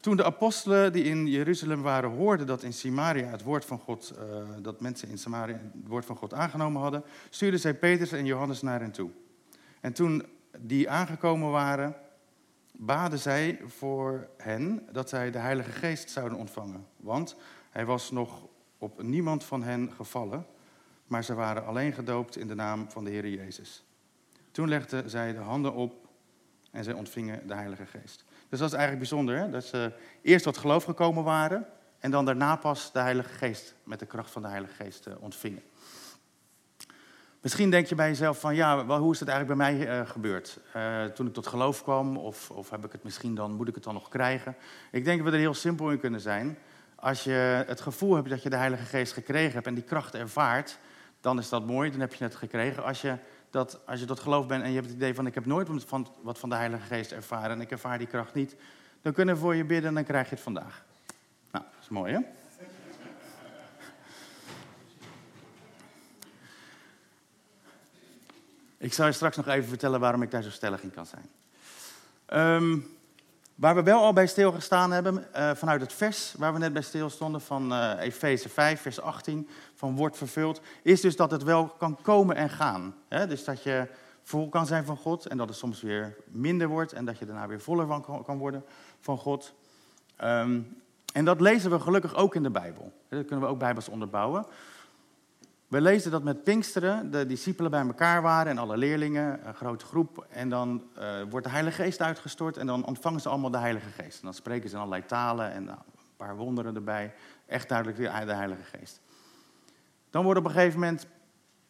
Toen 0.00 0.16
de 0.16 0.24
apostelen 0.24 0.92
die 0.92 1.04
in 1.04 1.26
Jeruzalem 1.26 1.82
waren 1.82 2.10
hoorden 2.10 2.46
dat 2.46 2.62
in 2.62 2.72
Samaria 2.72 3.26
het 3.26 3.42
woord 3.42 3.64
van 3.64 3.78
God, 3.78 4.14
uh, 4.18 4.44
dat 4.62 4.80
mensen 4.80 5.08
in 5.08 5.18
Samaria 5.18 5.54
het 5.54 5.88
woord 5.88 6.04
van 6.04 6.16
God 6.16 6.34
aangenomen 6.34 6.82
hadden, 6.82 7.04
stuurden 7.30 7.60
zij 7.60 7.74
Petrus 7.74 8.12
en 8.12 8.24
Johannes 8.24 8.62
naar 8.62 8.80
hen 8.80 8.92
toe. 8.92 9.10
En 9.80 9.92
toen 9.92 10.26
die 10.58 10.90
aangekomen 10.90 11.50
waren, 11.50 11.96
baden 12.78 13.18
zij 13.18 13.60
voor 13.66 14.28
hen 14.36 14.88
dat 14.92 15.08
zij 15.08 15.30
de 15.30 15.38
Heilige 15.38 15.70
Geest 15.70 16.10
zouden 16.10 16.38
ontvangen. 16.38 16.86
Want 16.96 17.36
hij 17.70 17.84
was 17.84 18.10
nog 18.10 18.46
op 18.78 19.02
niemand 19.02 19.44
van 19.44 19.62
hen 19.62 19.92
gevallen, 19.92 20.46
maar 21.06 21.24
ze 21.24 21.34
waren 21.34 21.66
alleen 21.66 21.92
gedoopt 21.92 22.36
in 22.36 22.48
de 22.48 22.54
naam 22.54 22.90
van 22.90 23.04
de 23.04 23.10
Heer 23.10 23.28
Jezus. 23.28 23.84
Toen 24.50 24.68
legden 24.68 25.10
zij 25.10 25.32
de 25.32 25.38
handen 25.38 25.74
op 25.74 26.08
en 26.70 26.84
zij 26.84 26.92
ontvingen 26.92 27.46
de 27.46 27.54
Heilige 27.54 27.86
Geest. 27.86 28.24
Dus 28.48 28.58
dat 28.58 28.68
is 28.68 28.74
eigenlijk 28.74 28.98
bijzonder, 28.98 29.50
dat 29.50 29.64
ze 29.64 29.92
eerst 30.22 30.44
tot 30.44 30.56
geloof 30.56 30.84
gekomen 30.84 31.24
waren 31.24 31.66
en 31.98 32.10
dan 32.10 32.24
daarna 32.24 32.56
pas 32.56 32.92
de 32.92 32.98
Heilige 32.98 33.34
Geest 33.34 33.74
met 33.84 33.98
de 33.98 34.06
kracht 34.06 34.30
van 34.30 34.42
de 34.42 34.48
Heilige 34.48 34.74
Geest 34.74 35.06
eh, 35.06 35.14
ontvingen. 35.20 35.62
Misschien 37.46 37.70
denk 37.70 37.86
je 37.86 37.94
bij 37.94 38.08
jezelf 38.08 38.40
van, 38.40 38.54
ja, 38.54 38.98
hoe 38.98 39.12
is 39.12 39.20
het 39.20 39.28
eigenlijk 39.28 39.58
bij 39.58 39.72
mij 39.72 40.00
uh, 40.00 40.08
gebeurd? 40.08 40.58
Uh, 40.76 41.04
toen 41.04 41.26
ik 41.26 41.32
tot 41.32 41.46
geloof 41.46 41.82
kwam, 41.82 42.16
of, 42.16 42.50
of 42.50 42.70
heb 42.70 42.84
ik 42.84 42.92
het 42.92 43.04
misschien 43.04 43.34
dan, 43.34 43.52
moet 43.52 43.68
ik 43.68 43.74
het 43.74 43.84
dan 43.84 43.94
nog 43.94 44.08
krijgen? 44.08 44.56
Ik 44.90 45.04
denk 45.04 45.18
dat 45.18 45.26
we 45.26 45.32
er 45.32 45.40
heel 45.40 45.54
simpel 45.54 45.90
in 45.90 45.98
kunnen 45.98 46.20
zijn. 46.20 46.58
Als 46.94 47.24
je 47.24 47.64
het 47.66 47.80
gevoel 47.80 48.14
hebt 48.14 48.28
dat 48.28 48.42
je 48.42 48.50
de 48.50 48.56
Heilige 48.56 48.84
Geest 48.84 49.12
gekregen 49.12 49.52
hebt 49.52 49.66
en 49.66 49.74
die 49.74 49.82
kracht 49.82 50.14
ervaart, 50.14 50.78
dan 51.20 51.38
is 51.38 51.48
dat 51.48 51.66
mooi, 51.66 51.90
dan 51.90 52.00
heb 52.00 52.14
je 52.14 52.24
het 52.24 52.34
gekregen. 52.34 52.84
Als 52.84 53.00
je, 53.00 53.16
dat, 53.50 53.80
als 53.86 54.00
je 54.00 54.06
tot 54.06 54.20
geloof 54.20 54.46
bent 54.46 54.62
en 54.62 54.68
je 54.68 54.74
hebt 54.74 54.86
het 54.86 54.96
idee 54.96 55.14
van, 55.14 55.26
ik 55.26 55.34
heb 55.34 55.46
nooit 55.46 55.68
van, 55.86 56.08
wat 56.22 56.38
van 56.38 56.48
de 56.48 56.56
Heilige 56.56 56.86
Geest 56.86 57.12
ervaren 57.12 57.50
en 57.50 57.60
ik 57.60 57.70
ervaar 57.70 57.98
die 57.98 58.06
kracht 58.06 58.34
niet, 58.34 58.56
dan 59.02 59.12
kunnen 59.12 59.34
we 59.34 59.40
voor 59.40 59.54
je 59.54 59.64
bidden 59.64 59.88
en 59.88 59.94
dan 59.94 60.04
krijg 60.04 60.28
je 60.28 60.34
het 60.34 60.44
vandaag. 60.44 60.84
Nou, 61.50 61.64
dat 61.64 61.82
is 61.82 61.88
mooi 61.88 62.12
hè? 62.12 62.20
Ik 68.86 68.92
zal 68.92 69.06
je 69.06 69.12
straks 69.12 69.36
nog 69.36 69.48
even 69.48 69.68
vertellen 69.68 70.00
waarom 70.00 70.22
ik 70.22 70.30
daar 70.30 70.42
zo 70.42 70.50
stellig 70.50 70.82
in 70.82 70.90
kan 70.90 71.06
zijn. 71.06 71.28
Um, 72.54 72.86
waar 73.54 73.74
we 73.74 73.82
wel 73.82 74.02
al 74.02 74.12
bij 74.12 74.26
stilgestaan 74.26 74.92
hebben, 74.92 75.26
uh, 75.36 75.50
vanuit 75.54 75.80
het 75.80 75.92
vers 75.92 76.34
waar 76.38 76.52
we 76.52 76.58
net 76.58 76.72
bij 76.72 76.82
stilstonden, 76.82 77.40
van 77.40 77.72
uh, 77.72 77.92
Efeze 77.98 78.48
5, 78.48 78.80
vers 78.80 79.00
18, 79.00 79.48
van 79.74 79.96
wordt 79.96 80.16
vervuld, 80.16 80.60
is 80.82 81.00
dus 81.00 81.16
dat 81.16 81.30
het 81.30 81.42
wel 81.42 81.66
kan 81.66 81.98
komen 82.02 82.36
en 82.36 82.50
gaan. 82.50 82.94
Hè? 83.08 83.26
Dus 83.26 83.44
dat 83.44 83.62
je 83.62 83.88
vol 84.22 84.48
kan 84.48 84.66
zijn 84.66 84.84
van 84.84 84.96
God 84.96 85.26
en 85.26 85.36
dat 85.36 85.48
het 85.48 85.58
soms 85.58 85.82
weer 85.82 86.16
minder 86.26 86.68
wordt 86.68 86.92
en 86.92 87.04
dat 87.04 87.18
je 87.18 87.26
daarna 87.26 87.46
weer 87.46 87.60
voller 87.60 87.86
van 87.86 88.24
kan 88.24 88.38
worden 88.38 88.64
van 89.00 89.18
God. 89.18 89.54
Um, 90.24 90.82
en 91.12 91.24
dat 91.24 91.40
lezen 91.40 91.70
we 91.70 91.80
gelukkig 91.80 92.14
ook 92.14 92.34
in 92.34 92.42
de 92.42 92.50
Bijbel. 92.50 92.92
Dat 93.08 93.24
kunnen 93.26 93.46
we 93.46 93.52
ook 93.52 93.58
bijbels 93.58 93.88
onderbouwen. 93.88 94.46
We 95.66 95.80
lezen 95.80 96.10
dat 96.10 96.22
met 96.22 96.44
Pinksteren 96.44 97.10
de 97.10 97.26
discipelen 97.26 97.70
bij 97.70 97.80
elkaar 97.80 98.22
waren 98.22 98.52
en 98.52 98.58
alle 98.58 98.76
leerlingen, 98.76 99.46
een 99.46 99.54
grote 99.54 99.84
groep. 99.84 100.26
En 100.30 100.48
dan 100.48 100.82
uh, 100.98 101.22
wordt 101.30 101.46
de 101.46 101.52
Heilige 101.52 101.82
Geest 101.82 102.00
uitgestort 102.00 102.56
en 102.56 102.66
dan 102.66 102.84
ontvangen 102.84 103.20
ze 103.20 103.28
allemaal 103.28 103.50
de 103.50 103.58
Heilige 103.58 103.90
Geest. 103.90 104.18
En 104.18 104.24
dan 104.24 104.34
spreken 104.34 104.68
ze 104.68 104.74
in 104.74 104.80
allerlei 104.80 105.06
talen 105.06 105.52
en 105.52 105.64
nou, 105.64 105.78
een 105.78 106.16
paar 106.16 106.36
wonderen 106.36 106.74
erbij. 106.74 107.14
Echt 107.46 107.68
duidelijk 107.68 107.98
de 107.98 108.32
Heilige 108.32 108.62
Geest. 108.62 109.00
Dan 110.10 110.24
worden 110.24 110.42
op 110.42 110.48
een 110.48 110.54
gegeven 110.54 110.80
moment 110.80 111.06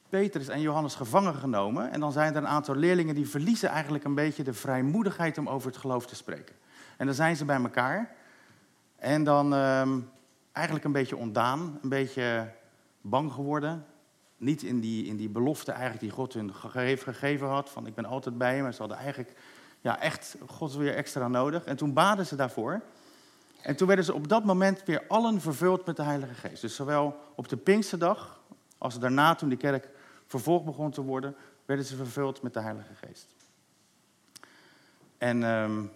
Petrus 0.08 0.48
en 0.48 0.60
Johannes 0.60 0.94
gevangen 0.94 1.34
genomen. 1.34 1.90
En 1.90 2.00
dan 2.00 2.12
zijn 2.12 2.32
er 2.32 2.36
een 2.36 2.48
aantal 2.48 2.74
leerlingen 2.74 3.14
die 3.14 3.28
verliezen 3.28 3.68
eigenlijk 3.68 4.04
een 4.04 4.14
beetje 4.14 4.42
de 4.42 4.54
vrijmoedigheid 4.54 5.38
om 5.38 5.48
over 5.48 5.68
het 5.68 5.76
geloof 5.76 6.06
te 6.06 6.14
spreken. 6.14 6.54
En 6.96 7.06
dan 7.06 7.14
zijn 7.14 7.36
ze 7.36 7.44
bij 7.44 7.60
elkaar. 7.62 8.14
En 8.96 9.24
dan 9.24 9.52
uh, 9.52 9.88
eigenlijk 10.52 10.84
een 10.84 10.92
beetje 10.92 11.16
ontdaan, 11.16 11.78
een 11.82 11.88
beetje 11.88 12.54
bang 13.08 13.32
geworden. 13.32 13.86
Niet 14.36 14.62
in 14.62 14.80
die, 14.80 15.04
in 15.04 15.16
die 15.16 15.28
belofte 15.28 15.70
eigenlijk 15.70 16.00
die 16.00 16.10
God 16.10 16.32
hun 16.32 16.54
gegeven, 16.54 17.48
had, 17.48 17.70
van 17.70 17.86
ik 17.86 17.94
ben 17.94 18.04
altijd 18.04 18.38
bij 18.38 18.56
je. 18.56 18.62
Maar 18.62 18.72
ze 18.72 18.78
hadden 18.78 18.98
eigenlijk 18.98 19.32
ja, 19.80 20.00
echt 20.00 20.36
God 20.46 20.74
weer 20.74 20.94
extra 20.94 21.28
nodig. 21.28 21.64
En 21.64 21.76
toen 21.76 21.92
baden 21.92 22.26
ze 22.26 22.36
daarvoor. 22.36 22.82
En 23.62 23.76
toen 23.76 23.86
werden 23.86 24.04
ze 24.04 24.14
op 24.14 24.28
dat 24.28 24.44
moment 24.44 24.82
weer 24.84 25.04
allen 25.08 25.40
vervuld 25.40 25.86
met 25.86 25.96
de 25.96 26.02
Heilige 26.02 26.34
Geest. 26.34 26.60
Dus 26.60 26.74
zowel 26.74 27.16
op 27.34 27.48
de 27.48 27.56
Pinksterdag 27.56 28.40
als 28.78 28.98
daarna, 28.98 29.34
toen 29.34 29.48
de 29.48 29.56
kerk 29.56 29.88
vervolgd 30.26 30.64
begon 30.64 30.90
te 30.90 31.02
worden, 31.02 31.36
werden 31.64 31.84
ze 31.84 31.96
vervuld 31.96 32.42
met 32.42 32.54
de 32.54 32.60
Heilige 32.60 32.94
Geest. 32.94 33.26
En 35.18 35.42
um, 35.42 35.90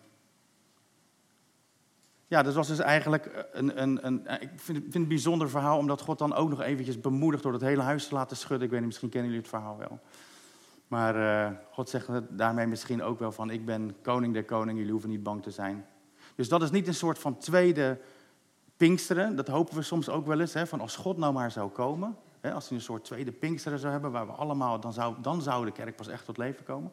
ja, 2.31 2.43
dat 2.43 2.55
was 2.55 2.69
dus 2.69 2.79
eigenlijk 2.79 3.47
een, 3.53 3.83
een, 3.83 4.07
een 4.07 4.27
ik 4.41 4.51
vind, 4.57 4.61
vind 4.65 4.85
het 4.85 4.95
een 4.95 5.09
bijzonder 5.09 5.51
verhaal, 5.51 5.79
omdat 5.79 6.01
God 6.01 6.19
dan 6.19 6.35
ook 6.35 6.49
nog 6.49 6.61
eventjes 6.61 7.01
bemoedigt 7.01 7.43
door 7.43 7.53
het 7.53 7.63
hele 7.63 7.83
huis 7.83 8.09
te 8.09 8.15
laten 8.15 8.37
schudden. 8.37 8.65
Ik 8.65 8.71
weet 8.71 8.79
niet, 8.79 8.89
misschien 8.89 9.09
kennen 9.09 9.31
jullie 9.31 9.47
het 9.47 9.55
verhaal 9.55 9.79
wel. 9.79 9.99
Maar 10.89 11.17
uh, 11.17 11.57
God 11.71 11.89
zegt 11.89 12.09
daarmee 12.29 12.67
misschien 12.67 13.03
ook 13.03 13.19
wel 13.19 13.33
van, 13.33 13.51
ik 13.51 13.65
ben 13.65 13.97
koning 14.03 14.33
der 14.33 14.45
koningen, 14.45 14.77
jullie 14.77 14.93
hoeven 14.93 15.11
niet 15.11 15.23
bang 15.23 15.43
te 15.43 15.51
zijn. 15.51 15.87
Dus 16.35 16.49
dat 16.49 16.63
is 16.63 16.71
niet 16.71 16.87
een 16.87 16.95
soort 16.95 17.19
van 17.19 17.39
tweede 17.39 18.01
Pinksteren. 18.77 19.37
Dat 19.37 19.49
hopen 19.49 19.75
we 19.75 19.83
soms 19.83 20.09
ook 20.09 20.27
wel 20.27 20.41
eens. 20.41 20.55
Hè, 20.55 20.67
van 20.67 20.81
als 20.81 20.97
God 20.97 21.17
nou 21.17 21.33
maar 21.33 21.51
zou 21.51 21.71
komen. 21.71 22.17
Hè, 22.41 22.53
als 22.53 22.69
hij 22.69 22.77
een 22.77 22.85
soort 22.85 23.05
tweede 23.05 23.33
Pinksteren 23.33 23.79
zou 23.79 23.93
hebben. 23.93 24.11
Waar 24.11 24.27
we 24.27 24.33
allemaal, 24.33 24.81
dan 24.81 24.93
zou, 24.93 25.15
dan 25.21 25.43
zou 25.43 25.65
de 25.65 25.73
kerk 25.73 25.97
pas 25.97 26.09
echt 26.09 26.25
tot 26.25 26.37
leven 26.37 26.65
komen. 26.65 26.93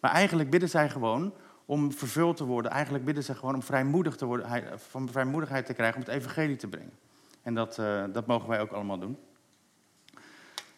Maar 0.00 0.10
eigenlijk 0.10 0.50
bidden 0.50 0.68
zij 0.68 0.90
gewoon 0.90 1.32
om 1.66 1.92
vervuld 1.92 2.36
te 2.36 2.44
worden. 2.44 2.70
Eigenlijk 2.70 3.04
bidden 3.04 3.24
ze 3.24 3.34
gewoon 3.34 3.54
om 3.54 3.62
vrijmoedig 3.62 4.16
te 4.16 4.24
worden, 4.24 4.80
van 4.80 5.08
vrijmoedigheid 5.08 5.66
te 5.66 5.74
krijgen 5.74 6.00
om 6.00 6.06
het 6.06 6.14
evangelie 6.14 6.56
te 6.56 6.68
brengen. 6.68 6.98
En 7.42 7.54
dat, 7.54 7.78
uh, 7.78 8.04
dat 8.12 8.26
mogen 8.26 8.48
wij 8.48 8.60
ook 8.60 8.70
allemaal 8.70 8.98
doen. 8.98 9.18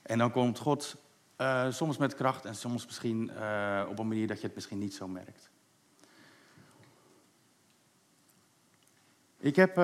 En 0.03 0.19
dan 0.19 0.31
komt 0.31 0.59
God 0.59 0.97
uh, 1.39 1.71
soms 1.71 1.97
met 1.97 2.15
kracht 2.15 2.45
en 2.45 2.55
soms 2.55 2.87
misschien 2.87 3.31
uh, 3.39 3.87
op 3.89 3.99
een 3.99 4.09
manier 4.09 4.27
dat 4.27 4.41
je 4.41 4.47
het 4.47 4.55
misschien 4.55 4.79
niet 4.79 4.95
zo 4.95 5.09
merkt. 5.09 5.51
Ik 9.39 9.57
heb 9.57 9.77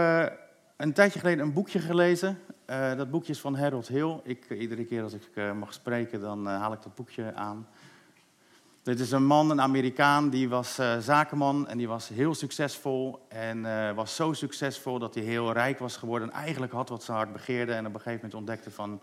een 0.76 0.92
tijdje 0.92 1.18
geleden 1.18 1.44
een 1.44 1.52
boekje 1.52 1.78
gelezen. 1.78 2.38
Dat 2.96 3.11
boekje 3.11 3.32
is 3.32 3.40
van 3.40 3.56
Harold 3.56 3.88
Hill. 3.88 4.20
Ik, 4.23 4.50
iedere 4.50 4.84
keer 4.84 5.02
als 5.02 5.12
ik 5.12 5.54
mag 5.54 5.73
spreken, 5.73 6.20
dan 6.20 6.46
haal 6.46 6.73
ik 6.73 6.82
dat 6.82 6.94
boekje 6.94 7.34
aan. 7.34 7.68
Dit 8.84 9.00
is 9.00 9.10
een 9.10 9.26
man, 9.26 9.50
een 9.50 9.60
Amerikaan, 9.60 10.30
die 10.30 10.48
was 10.48 10.74
zakenman 10.98 11.68
en 11.68 11.78
die 11.78 11.88
was 11.88 12.08
heel 12.08 12.34
succesvol. 12.34 13.26
En 13.28 13.62
was 13.94 14.14
zo 14.14 14.32
succesvol 14.32 14.98
dat 14.98 15.14
hij 15.14 15.24
heel 15.24 15.52
rijk 15.52 15.78
was 15.78 15.96
geworden 15.96 16.30
en 16.30 16.34
eigenlijk 16.34 16.72
had 16.72 16.88
wat 16.88 17.02
zijn 17.02 17.16
hart 17.16 17.32
begeerde. 17.32 17.72
En 17.72 17.86
op 17.86 17.94
een 17.94 18.00
gegeven 18.00 18.14
moment 18.14 18.34
ontdekte 18.34 18.70
van 18.70 19.00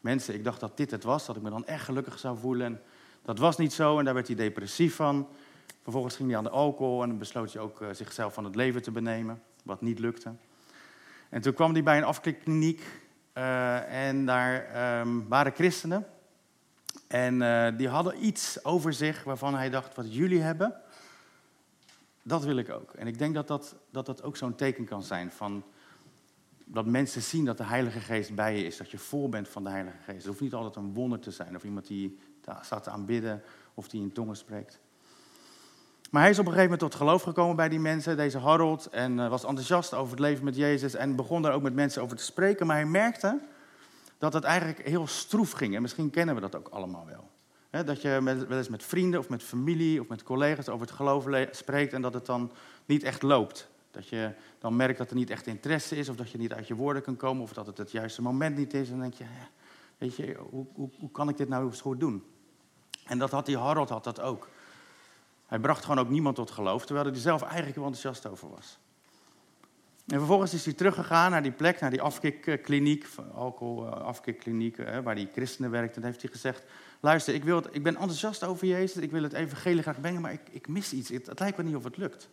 mensen, 0.00 0.34
ik 0.34 0.44
dacht 0.44 0.60
dat 0.60 0.76
dit 0.76 0.90
het 0.90 1.04
was, 1.04 1.26
dat 1.26 1.36
ik 1.36 1.42
me 1.42 1.50
dan 1.50 1.66
echt 1.66 1.84
gelukkig 1.84 2.18
zou 2.18 2.38
voelen. 2.38 2.66
En 2.66 2.80
dat 3.22 3.38
was 3.38 3.56
niet 3.56 3.72
zo 3.72 3.98
en 3.98 4.04
daar 4.04 4.14
werd 4.14 4.26
hij 4.26 4.36
depressief 4.36 4.94
van. 4.94 5.28
Vervolgens 5.82 6.16
ging 6.16 6.28
hij 6.28 6.38
aan 6.38 6.44
de 6.44 6.50
alcohol 6.50 7.02
en 7.02 7.18
besloot 7.18 7.52
hij 7.52 7.62
ook 7.62 7.84
zichzelf 7.92 8.34
van 8.34 8.44
het 8.44 8.54
leven 8.54 8.82
te 8.82 8.90
benemen 8.90 9.42
wat 9.64 9.80
niet 9.80 9.98
lukte. 9.98 10.32
En 11.28 11.40
toen 11.40 11.54
kwam 11.54 11.72
hij 11.72 11.82
bij 11.82 11.96
een 11.96 12.04
afklikkliniek 12.04 12.82
en 13.88 14.26
daar 14.26 15.00
um, 15.00 15.28
waren 15.28 15.52
christenen. 15.52 16.06
En 17.10 17.40
uh, 17.40 17.68
die 17.76 17.88
hadden 17.88 18.24
iets 18.24 18.64
over 18.64 18.92
zich 18.92 19.24
waarvan 19.24 19.54
hij 19.54 19.70
dacht, 19.70 19.94
wat 19.94 20.14
jullie 20.14 20.40
hebben, 20.40 20.74
dat 22.22 22.44
wil 22.44 22.56
ik 22.56 22.70
ook. 22.70 22.92
En 22.92 23.06
ik 23.06 23.18
denk 23.18 23.34
dat 23.34 23.48
dat, 23.48 23.76
dat, 23.90 24.06
dat 24.06 24.22
ook 24.22 24.36
zo'n 24.36 24.54
teken 24.54 24.84
kan 24.84 25.02
zijn 25.02 25.30
van 25.30 25.64
dat 26.64 26.86
mensen 26.86 27.22
zien 27.22 27.44
dat 27.44 27.56
de 27.56 27.64
Heilige 27.64 28.00
Geest 28.00 28.34
bij 28.34 28.56
je 28.56 28.64
is, 28.64 28.76
dat 28.76 28.90
je 28.90 28.98
vol 28.98 29.28
bent 29.28 29.48
van 29.48 29.64
de 29.64 29.70
Heilige 29.70 29.96
Geest. 29.96 30.16
Het 30.16 30.26
hoeft 30.26 30.40
niet 30.40 30.54
altijd 30.54 30.76
een 30.76 30.94
wonder 30.94 31.18
te 31.18 31.30
zijn, 31.30 31.56
of 31.56 31.64
iemand 31.64 31.86
die 31.86 32.18
staat 32.60 32.82
te 32.82 32.90
aanbidden, 32.90 33.42
of 33.74 33.88
die 33.88 34.00
in 34.00 34.12
tongen 34.12 34.36
spreekt. 34.36 34.78
Maar 36.10 36.22
hij 36.22 36.30
is 36.30 36.38
op 36.38 36.46
een 36.46 36.52
gegeven 36.52 36.72
moment 36.72 36.90
tot 36.90 37.00
geloof 37.00 37.22
gekomen 37.22 37.56
bij 37.56 37.68
die 37.68 37.80
mensen, 37.80 38.16
deze 38.16 38.38
Harold, 38.38 38.86
en 38.86 39.18
uh, 39.18 39.28
was 39.28 39.44
enthousiast 39.44 39.94
over 39.94 40.10
het 40.10 40.20
leven 40.20 40.44
met 40.44 40.56
Jezus 40.56 40.94
en 40.94 41.16
begon 41.16 41.42
daar 41.42 41.52
ook 41.52 41.62
met 41.62 41.74
mensen 41.74 42.02
over 42.02 42.16
te 42.16 42.24
spreken. 42.24 42.66
Maar 42.66 42.76
hij 42.76 42.86
merkte 42.86 43.40
dat 44.20 44.32
het 44.32 44.44
eigenlijk 44.44 44.88
heel 44.88 45.06
stroef 45.06 45.50
ging. 45.50 45.74
En 45.74 45.82
misschien 45.82 46.10
kennen 46.10 46.34
we 46.34 46.40
dat 46.40 46.56
ook 46.56 46.68
allemaal 46.68 47.06
wel. 47.06 47.30
Dat 47.84 48.02
je 48.02 48.18
met, 48.22 48.46
wel 48.46 48.58
eens 48.58 48.68
met 48.68 48.82
vrienden 48.82 49.20
of 49.20 49.28
met 49.28 49.42
familie 49.42 50.00
of 50.00 50.08
met 50.08 50.22
collega's 50.22 50.68
over 50.68 50.86
het 50.86 50.96
geloof 50.96 51.26
spreekt 51.50 51.92
en 51.92 52.02
dat 52.02 52.14
het 52.14 52.26
dan 52.26 52.52
niet 52.86 53.02
echt 53.02 53.22
loopt. 53.22 53.68
Dat 53.90 54.08
je 54.08 54.32
dan 54.58 54.76
merkt 54.76 54.98
dat 54.98 55.10
er 55.10 55.16
niet 55.16 55.30
echt 55.30 55.46
interesse 55.46 55.96
is 55.96 56.08
of 56.08 56.16
dat 56.16 56.30
je 56.30 56.38
niet 56.38 56.52
uit 56.52 56.66
je 56.66 56.74
woorden 56.74 57.02
kan 57.02 57.16
komen 57.16 57.42
of 57.42 57.52
dat 57.52 57.66
het 57.66 57.78
het 57.78 57.90
juiste 57.90 58.22
moment 58.22 58.56
niet 58.56 58.74
is. 58.74 58.86
En 58.86 58.92
dan 58.92 59.00
denk 59.00 59.14
je, 59.14 59.24
weet 59.98 60.16
je, 60.16 60.36
hoe, 60.50 60.66
hoe, 60.74 60.90
hoe 60.98 61.10
kan 61.10 61.28
ik 61.28 61.36
dit 61.36 61.48
nou 61.48 61.66
eens 61.66 61.80
goed 61.80 62.00
doen? 62.00 62.24
En 63.04 63.18
dat 63.18 63.30
had 63.30 63.46
die 63.46 63.58
Harold 63.58 63.88
had 63.88 64.04
dat 64.04 64.20
ook. 64.20 64.48
Hij 65.46 65.58
bracht 65.58 65.84
gewoon 65.84 65.98
ook 65.98 66.10
niemand 66.10 66.36
tot 66.36 66.50
geloof, 66.50 66.84
terwijl 66.84 67.06
hij 67.06 67.14
er 67.14 67.20
zelf 67.20 67.42
eigenlijk 67.42 67.74
heel 67.74 67.84
enthousiast 67.84 68.26
over 68.26 68.50
was. 68.50 68.78
En 70.10 70.18
vervolgens 70.18 70.54
is 70.54 70.64
hij 70.64 70.74
teruggegaan 70.74 71.30
naar 71.30 71.42
die 71.42 71.52
plek, 71.52 71.80
naar 71.80 71.90
die 71.90 72.02
afkikkliniek, 72.02 73.06
alcoholafkikkliniek, 73.34 74.76
waar 75.02 75.14
die 75.14 75.28
christenen 75.32 75.70
werkten. 75.70 76.02
En 76.02 76.08
heeft 76.08 76.22
hij 76.22 76.30
gezegd, 76.30 76.64
luister, 77.00 77.34
ik, 77.34 77.44
wil 77.44 77.56
het, 77.56 77.68
ik 77.70 77.82
ben 77.82 77.96
enthousiast 77.96 78.44
over 78.44 78.66
Jezus, 78.66 79.02
ik 79.02 79.10
wil 79.10 79.22
het 79.22 79.32
evangelie 79.32 79.82
graag 79.82 80.00
brengen, 80.00 80.20
maar 80.20 80.32
ik, 80.32 80.40
ik 80.50 80.68
mis 80.68 80.92
iets. 80.92 81.08
Het, 81.08 81.38
lijkt 81.38 81.56
me 81.56 81.62
niet 81.62 81.74
of 81.74 81.84
het 81.84 81.96
lukt. 81.96 82.28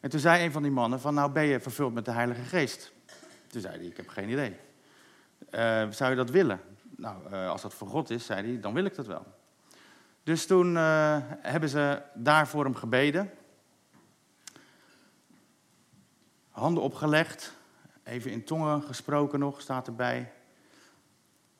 En 0.00 0.10
toen 0.10 0.20
zei 0.20 0.44
een 0.44 0.52
van 0.52 0.62
die 0.62 0.70
mannen 0.70 1.00
van, 1.00 1.14
nou 1.14 1.32
ben 1.32 1.44
je 1.44 1.60
vervuld 1.60 1.94
met 1.94 2.04
de 2.04 2.10
Heilige 2.10 2.42
Geest? 2.42 2.92
Toen 3.46 3.60
zei 3.60 3.76
hij, 3.76 3.86
ik 3.86 3.96
heb 3.96 4.08
geen 4.08 4.28
idee. 4.28 4.56
Uh, 5.50 5.90
zou 5.90 6.10
je 6.10 6.16
dat 6.16 6.30
willen? 6.30 6.60
Nou, 6.96 7.34
als 7.34 7.62
dat 7.62 7.74
voor 7.74 7.88
God 7.88 8.10
is, 8.10 8.26
zei 8.26 8.46
hij, 8.46 8.60
dan 8.60 8.74
wil 8.74 8.84
ik 8.84 8.94
dat 8.94 9.06
wel. 9.06 9.26
Dus 10.22 10.46
toen 10.46 10.74
hebben 11.40 11.68
ze 11.68 12.02
daar 12.14 12.48
voor 12.48 12.64
hem 12.64 12.74
gebeden. 12.74 13.30
Handen 16.60 16.82
opgelegd, 16.82 17.52
even 18.02 18.30
in 18.30 18.44
tongen 18.44 18.82
gesproken 18.82 19.38
nog, 19.38 19.60
staat 19.60 19.86
erbij. 19.86 20.32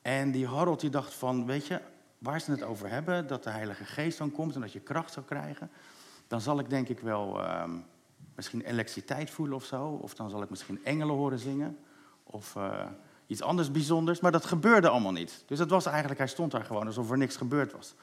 En 0.01 0.31
die 0.31 0.47
Harold 0.47 0.79
die 0.79 0.89
dacht 0.89 1.13
van, 1.13 1.45
weet 1.45 1.67
je, 1.67 1.81
waar 2.17 2.41
ze 2.41 2.51
het 2.51 2.63
over 2.63 2.89
hebben, 2.89 3.27
dat 3.27 3.43
de 3.43 3.49
Heilige 3.49 3.85
Geest 3.85 4.17
dan 4.17 4.31
komt 4.31 4.55
en 4.55 4.61
dat 4.61 4.71
je 4.71 4.79
kracht 4.79 5.13
zou 5.13 5.25
krijgen, 5.25 5.71
dan 6.27 6.41
zal 6.41 6.59
ik 6.59 6.69
denk 6.69 6.89
ik 6.89 6.99
wel 6.99 7.39
uh, 7.39 7.63
misschien 8.35 8.61
elektriciteit 8.61 9.29
voelen 9.29 9.55
of 9.55 9.65
zo, 9.65 9.85
of 9.87 10.13
dan 10.13 10.29
zal 10.29 10.41
ik 10.41 10.49
misschien 10.49 10.85
engelen 10.85 11.15
horen 11.15 11.39
zingen, 11.39 11.77
of 12.23 12.55
uh, 12.55 12.85
iets 13.27 13.41
anders 13.41 13.71
bijzonders. 13.71 14.19
Maar 14.19 14.31
dat 14.31 14.45
gebeurde 14.45 14.89
allemaal 14.89 15.11
niet. 15.11 15.43
Dus 15.45 15.59
het 15.59 15.69
was 15.69 15.85
eigenlijk, 15.85 16.17
hij 16.17 16.27
stond 16.27 16.51
daar 16.51 16.65
gewoon 16.65 16.85
alsof 16.85 17.11
er 17.11 17.17
niks 17.17 17.35
gebeurd 17.35 17.71
was. 17.71 17.95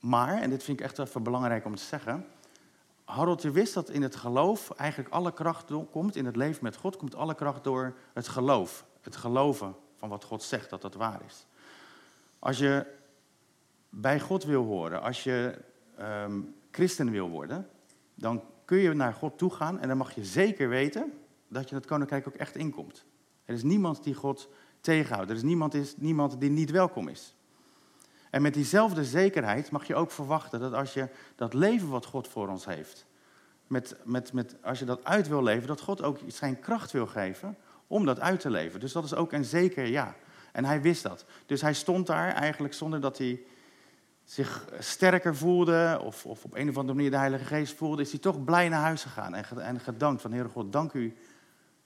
Maar, 0.00 0.42
en 0.42 0.50
dit 0.50 0.62
vind 0.62 0.80
ik 0.80 0.84
echt 0.84 0.98
even 0.98 1.22
belangrijk 1.22 1.64
om 1.64 1.74
te 1.74 1.82
zeggen. 1.82 2.26
Harold, 3.06 3.42
je 3.42 3.50
wist 3.50 3.74
dat 3.74 3.90
in 3.90 4.02
het 4.02 4.16
geloof 4.16 4.70
eigenlijk 4.70 5.10
alle 5.10 5.32
kracht 5.32 5.70
komt, 5.90 6.16
in 6.16 6.26
het 6.26 6.36
leven 6.36 6.62
met 6.62 6.76
God, 6.76 6.96
komt 6.96 7.14
alle 7.14 7.34
kracht 7.34 7.64
door 7.64 7.96
het 8.12 8.28
geloof. 8.28 8.86
Het 9.00 9.16
geloven 9.16 9.74
van 9.96 10.08
wat 10.08 10.24
God 10.24 10.42
zegt, 10.42 10.70
dat 10.70 10.82
dat 10.82 10.94
waar 10.94 11.20
is. 11.26 11.46
Als 12.38 12.58
je 12.58 12.86
bij 13.88 14.20
God 14.20 14.44
wil 14.44 14.64
horen, 14.64 15.02
als 15.02 15.24
je 15.24 15.58
um, 16.00 16.54
christen 16.70 17.10
wil 17.10 17.28
worden, 17.28 17.68
dan 18.14 18.42
kun 18.64 18.78
je 18.78 18.94
naar 18.94 19.12
God 19.12 19.38
toe 19.38 19.50
gaan 19.50 19.80
en 19.80 19.88
dan 19.88 19.96
mag 19.96 20.14
je 20.14 20.24
zeker 20.24 20.68
weten 20.68 21.12
dat 21.48 21.68
je 21.68 21.74
het 21.74 21.86
koninkrijk 21.86 22.28
ook 22.28 22.34
echt 22.34 22.56
inkomt. 22.56 23.04
Er 23.44 23.54
is 23.54 23.62
niemand 23.62 24.04
die 24.04 24.14
God 24.14 24.48
tegenhoudt. 24.80 25.30
Er 25.30 25.36
is 25.36 25.42
niemand, 25.42 25.74
is, 25.74 25.96
niemand 25.96 26.40
die 26.40 26.50
niet 26.50 26.70
welkom 26.70 27.08
is. 27.08 27.34
En 28.30 28.42
met 28.42 28.54
diezelfde 28.54 29.04
zekerheid 29.04 29.70
mag 29.70 29.86
je 29.86 29.94
ook 29.94 30.10
verwachten 30.10 30.60
dat 30.60 30.72
als 30.72 30.94
je 30.94 31.08
dat 31.36 31.54
leven 31.54 31.88
wat 31.88 32.06
God 32.06 32.28
voor 32.28 32.48
ons 32.48 32.64
heeft, 32.64 33.06
met, 33.66 33.96
met, 34.04 34.32
met, 34.32 34.56
als 34.62 34.78
je 34.78 34.84
dat 34.84 35.04
uit 35.04 35.28
wil 35.28 35.42
leven, 35.42 35.68
dat 35.68 35.80
God 35.80 36.02
ook 36.02 36.18
zijn 36.26 36.60
kracht 36.60 36.92
wil 36.92 37.06
geven 37.06 37.56
om 37.86 38.04
dat 38.04 38.20
uit 38.20 38.40
te 38.40 38.50
leven. 38.50 38.80
Dus 38.80 38.92
dat 38.92 39.04
is 39.04 39.14
ook 39.14 39.32
een 39.32 39.44
zeker 39.44 39.86
ja. 39.86 40.14
En 40.52 40.64
hij 40.64 40.82
wist 40.82 41.02
dat. 41.02 41.24
Dus 41.46 41.60
hij 41.60 41.74
stond 41.74 42.06
daar 42.06 42.32
eigenlijk 42.32 42.74
zonder 42.74 43.00
dat 43.00 43.18
hij 43.18 43.40
zich 44.24 44.64
sterker 44.78 45.36
voelde 45.36 46.00
of, 46.02 46.26
of 46.26 46.44
op 46.44 46.54
een 46.54 46.68
of 46.68 46.76
andere 46.76 46.94
manier 46.94 47.10
de 47.10 47.16
Heilige 47.16 47.44
Geest 47.44 47.74
voelde, 47.74 48.02
is 48.02 48.10
hij 48.10 48.20
toch 48.20 48.44
blij 48.44 48.68
naar 48.68 48.80
huis 48.80 49.02
gegaan 49.02 49.34
en, 49.34 49.44
en 49.60 49.80
gedankt 49.80 50.22
van 50.22 50.32
Heere 50.32 50.48
God, 50.48 50.72
dank 50.72 50.92
u 50.92 51.16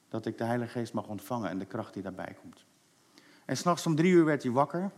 dat 0.09 0.27
ik 0.27 0.39
de 0.39 0.45
Heilige 0.45 0.71
Geest 0.71 0.93
mag 0.93 1.07
ontvangen 1.07 1.51
en 1.51 1.59
de 1.59 1.65
kracht 1.65 1.95
die 1.95 2.03
daarbij 2.03 2.37
komt. 2.41 2.65
En 3.45 3.57
s'nachts 3.57 3.87
om 3.87 3.97
drie 3.97 4.13
uur 4.13 4.25
werd 4.25 4.43
hij 4.43 4.53
wakker. 4.53 4.91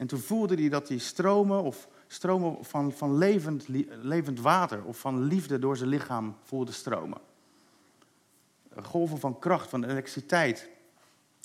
En 0.00 0.06
toen 0.06 0.18
voelde 0.18 0.54
hij 0.54 0.68
dat 0.68 0.86
die 0.86 0.98
stromen, 0.98 1.62
of 1.62 1.88
stromen 2.06 2.64
van, 2.64 2.92
van 2.92 3.18
levend, 3.18 3.68
levend 4.02 4.40
water 4.40 4.84
of 4.84 4.98
van 4.98 5.22
liefde 5.22 5.58
door 5.58 5.76
zijn 5.76 5.88
lichaam 5.88 6.36
voelde 6.42 6.72
stromen. 6.72 7.20
Golven 8.82 9.18
van 9.18 9.38
kracht, 9.38 9.70
van 9.70 9.84
elektriciteit. 9.84 10.68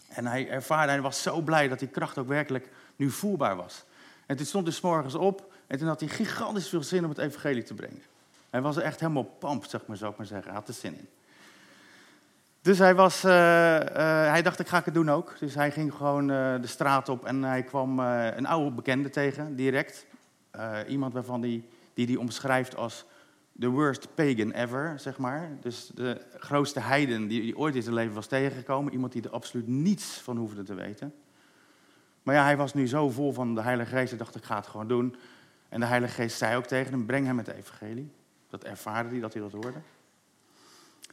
En 0.08 0.26
hij 0.26 0.50
ervaarde, 0.50 0.92
hij 0.92 1.02
was 1.02 1.22
zo 1.22 1.42
blij 1.42 1.68
dat 1.68 1.80
die 1.80 1.88
kracht 1.88 2.18
ook 2.18 2.28
werkelijk 2.28 2.70
nu 2.96 3.10
voelbaar 3.10 3.56
was. 3.56 3.84
En 4.26 4.36
toen 4.36 4.46
stond 4.46 4.68
hij 4.68 4.76
s 4.76 4.82
morgens 4.82 5.16
op 5.16 5.54
en 5.68 5.78
toen 5.78 5.88
had 5.88 6.00
hij 6.00 6.10
gigantisch 6.10 6.70
veel 6.70 6.84
zin 6.84 7.04
om 7.04 7.10
het 7.10 7.20
evangelie 7.20 7.64
te 7.64 7.74
brengen. 7.74 8.04
Hij 8.50 8.62
was 8.62 8.76
er 8.76 8.84
echt 8.84 9.00
helemaal 9.00 9.24
pamp, 9.24 9.66
zeg 9.66 9.86
maar, 9.86 9.98
zou 9.98 10.12
ik 10.12 10.18
maar 10.18 10.28
zeggen. 10.28 10.48
Hij 10.48 10.60
had 10.60 10.68
er 10.68 10.74
zin 10.74 10.98
in. 10.98 11.08
Dus 12.66 12.78
hij, 12.78 12.96
was, 12.96 13.26
uh, 13.26 13.32
uh, 13.32 13.88
hij 14.30 14.42
dacht, 14.42 14.60
ik 14.60 14.68
ga 14.68 14.82
het 14.86 14.94
doen 14.94 15.10
ook. 15.10 15.40
Dus 15.40 15.56
hij 15.56 15.72
ging 15.72 15.94
gewoon 15.94 16.32
uh, 16.32 16.62
de 16.62 16.68
straat 16.68 17.10
op 17.10 17.26
en 17.26 17.44
hij 17.44 17.64
kwam 17.64 18.00
een 18.00 18.46
oude 18.46 18.72
bekende 18.72 19.10
tegen, 19.10 19.56
direct. 19.56 20.06
iemand 20.88 21.14
waarvan 21.14 21.42
die, 21.42 21.68
die 21.94 22.06
die 22.06 22.20
omschrijft 22.20 22.76
als 22.76 23.06
the 23.60 23.70
worst 23.70 24.08
pagan 24.16 24.52
ever, 24.52 24.94
zeg 25.00 25.18
maar. 25.18 25.50
Dus 25.62 25.92
de 25.94 26.22
grootste 26.38 26.80
heiden 26.80 27.28
die, 27.28 27.42
die 27.42 27.58
ooit 27.58 27.76
in 27.76 27.82
zijn 27.82 27.96
leven 27.96 28.14
was 28.14 28.28
tegengekomen. 28.28 28.94
Iemand 28.94 29.12
die 29.12 29.24
er 29.24 29.30
absoluut 29.30 29.68
niets 29.68 30.18
van 30.18 30.38
hoefde 30.38 30.64
te 30.64 30.74
weten. 30.74 31.14
Maar 32.24 32.36
ja, 32.36 32.44
hij 32.44 32.58
was 32.58 32.74
nu 32.74 32.88
zo 32.88 33.10
vol 33.10 33.34
van 33.34 33.56
de 33.56 33.62
Heilige 33.62 33.96
Geest, 33.96 34.10
hij 34.10 34.20
dacht, 34.20 34.36
ik 34.36 34.44
ga 34.44 34.56
het 34.56 34.68
gewoon 34.68 34.88
doen. 34.88 35.16
En 35.70 35.80
de 35.80 35.86
Heilige 35.86 36.14
Geest 36.14 36.38
zei 36.38 36.56
ook 36.56 36.66
tegen 36.66 36.92
hem, 36.92 37.06
breng 37.06 37.26
hem 37.26 37.38
het 37.38 37.48
evangelie. 37.48 38.12
Dat 38.50 38.64
ervaarde 38.64 39.10
hij, 39.10 39.20
dat 39.20 39.34
hij 39.34 39.42
dat 39.42 39.52
hoorde. 39.52 39.80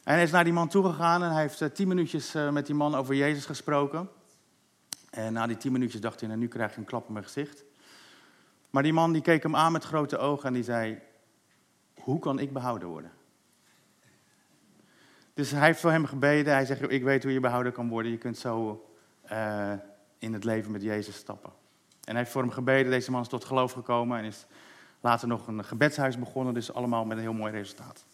En 0.04 0.14
hij 0.14 0.22
is 0.22 0.30
naar 0.30 0.44
die 0.44 0.52
man 0.52 0.68
toegegaan 0.68 1.22
en 1.22 1.30
hij 1.30 1.40
heeft 1.40 1.60
eh, 1.60 1.68
tien 1.68 1.88
minuutjes 1.88 2.34
eh, 2.34 2.50
met 2.50 2.66
die 2.66 2.74
man 2.74 2.94
over 2.94 3.14
Jezus 3.14 3.44
gesproken. 3.44 4.08
En 5.10 5.32
na 5.32 5.46
die 5.46 5.56
tien 5.56 5.72
minuutjes 5.72 6.00
dacht 6.00 6.20
hij, 6.20 6.28
nou, 6.28 6.40
nu 6.40 6.48
krijg 6.48 6.72
je 6.72 6.78
een 6.78 6.84
klap 6.84 7.06
in 7.06 7.12
mijn 7.12 7.24
gezicht. 7.24 7.64
Maar 8.70 8.82
die 8.82 8.92
man 8.92 9.12
die 9.12 9.22
keek 9.22 9.42
hem 9.42 9.56
aan 9.56 9.72
met 9.72 9.84
grote 9.84 10.18
ogen 10.18 10.46
en 10.46 10.52
die 10.52 10.62
zei, 10.62 10.98
hoe 12.00 12.18
kan 12.18 12.38
ik 12.38 12.52
behouden 12.52 12.88
worden? 12.88 13.10
Dus 15.34 15.50
hij 15.50 15.66
heeft 15.66 15.80
voor 15.80 15.90
hem 15.90 16.04
gebeden. 16.04 16.52
Hij 16.52 16.64
zegt, 16.64 16.90
ik 16.90 17.02
weet 17.02 17.22
hoe 17.22 17.32
je 17.32 17.40
behouden 17.40 17.72
kan 17.72 17.88
worden. 17.88 18.12
Je 18.12 18.18
kunt 18.18 18.38
zo 18.38 18.84
uh, 19.32 19.72
in 20.18 20.32
het 20.32 20.44
leven 20.44 20.72
met 20.72 20.82
Jezus 20.82 21.16
stappen. 21.16 21.50
En 21.90 22.10
hij 22.10 22.16
heeft 22.16 22.30
voor 22.30 22.42
hem 22.42 22.50
gebeden. 22.50 22.90
Deze 22.90 23.10
man 23.10 23.20
is 23.20 23.28
tot 23.28 23.44
geloof 23.44 23.72
gekomen 23.72 24.18
en 24.18 24.24
is 24.24 24.46
later 25.00 25.28
nog 25.28 25.46
een 25.46 25.64
gebedshuis 25.64 26.18
begonnen. 26.18 26.54
Dus 26.54 26.72
allemaal 26.72 27.04
met 27.04 27.16
een 27.16 27.22
heel 27.22 27.32
mooi 27.32 27.52
resultaat. 27.52 28.04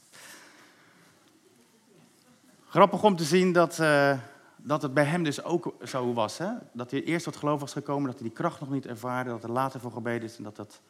Grappig 2.68 3.02
om 3.02 3.16
te 3.16 3.24
zien 3.24 3.52
dat, 3.52 3.78
uh, 3.78 4.18
dat 4.56 4.82
het 4.82 4.94
bij 4.94 5.04
hem 5.04 5.22
dus 5.22 5.44
ook 5.44 5.74
zo 5.84 6.12
was. 6.12 6.38
Hè? 6.38 6.50
Dat 6.72 6.90
hij 6.90 7.02
eerst 7.02 7.24
tot 7.24 7.36
geloof 7.36 7.60
was 7.60 7.72
gekomen, 7.72 8.06
dat 8.06 8.18
hij 8.18 8.28
die 8.28 8.36
kracht 8.36 8.60
nog 8.60 8.70
niet 8.70 8.86
ervaarde, 8.86 9.30
dat 9.30 9.42
er 9.42 9.50
later 9.50 9.80
voor 9.80 9.92
gebeden 9.92 10.22
is 10.22 10.36
en 10.36 10.42
dat 10.42 10.56
dat, 10.56 10.80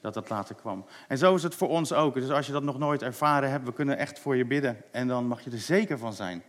dat 0.00 0.14
dat 0.14 0.28
later 0.28 0.54
kwam. 0.54 0.84
En 1.08 1.18
zo 1.18 1.34
is 1.34 1.42
het 1.42 1.54
voor 1.54 1.68
ons 1.68 1.92
ook. 1.92 2.14
Dus 2.14 2.30
als 2.30 2.46
je 2.46 2.52
dat 2.52 2.62
nog 2.62 2.78
nooit 2.78 3.02
ervaren 3.02 3.50
hebt, 3.50 3.64
we 3.64 3.72
kunnen 3.72 3.98
echt 3.98 4.18
voor 4.18 4.36
je 4.36 4.46
bidden. 4.46 4.82
En 4.92 5.08
dan 5.08 5.26
mag 5.26 5.44
je 5.44 5.50
er 5.50 5.58
zeker 5.58 5.98
van 5.98 6.12
zijn 6.12 6.42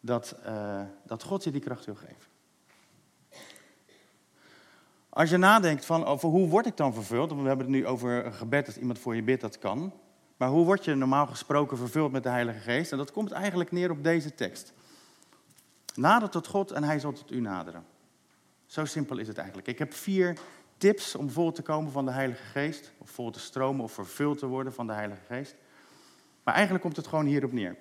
dat, 0.00 0.34
uh, 0.46 0.80
dat 1.06 1.22
God 1.22 1.44
je 1.44 1.50
die 1.50 1.60
kracht 1.60 1.84
wil 1.84 1.94
geven. 1.94 2.26
Als 5.08 5.30
je 5.30 5.36
nadenkt 5.36 5.84
van 5.84 6.04
over 6.04 6.28
hoe 6.28 6.48
word 6.48 6.66
ik 6.66 6.76
dan 6.76 6.94
vervuld, 6.94 7.30
we 7.30 7.36
hebben 7.36 7.66
het 7.66 7.68
nu 7.68 7.86
over 7.86 8.32
gebed 8.32 8.66
dat 8.66 8.76
iemand 8.76 8.98
voor 8.98 9.16
je 9.16 9.22
bidt, 9.22 9.40
dat 9.40 9.58
kan. 9.58 9.92
Maar 10.38 10.48
hoe 10.48 10.64
word 10.64 10.84
je 10.84 10.94
normaal 10.94 11.26
gesproken 11.26 11.76
vervuld 11.76 12.12
met 12.12 12.22
de 12.22 12.28
Heilige 12.28 12.58
Geest? 12.58 12.92
En 12.92 12.98
dat 12.98 13.12
komt 13.12 13.30
eigenlijk 13.30 13.72
neer 13.72 13.90
op 13.90 14.04
deze 14.04 14.34
tekst. 14.34 14.72
Nader 15.94 16.28
tot 16.28 16.46
God 16.46 16.70
en 16.70 16.84
hij 16.84 16.98
zal 16.98 17.12
tot 17.12 17.30
u 17.30 17.40
naderen. 17.40 17.84
Zo 18.66 18.84
simpel 18.84 19.18
is 19.18 19.28
het 19.28 19.38
eigenlijk. 19.38 19.68
Ik 19.68 19.78
heb 19.78 19.94
vier 19.94 20.38
tips 20.76 21.14
om 21.14 21.30
vol 21.30 21.52
te 21.52 21.62
komen 21.62 21.92
van 21.92 22.04
de 22.04 22.10
Heilige 22.10 22.42
Geest. 22.42 22.92
Of 22.98 23.10
vol 23.10 23.30
te 23.30 23.40
stromen 23.40 23.84
of 23.84 23.92
vervuld 23.92 24.38
te 24.38 24.46
worden 24.46 24.72
van 24.72 24.86
de 24.86 24.92
Heilige 24.92 25.22
Geest. 25.26 25.54
Maar 26.42 26.54
eigenlijk 26.54 26.84
komt 26.84 26.96
het 26.96 27.06
gewoon 27.06 27.26
hierop 27.26 27.52
neer. 27.52 27.76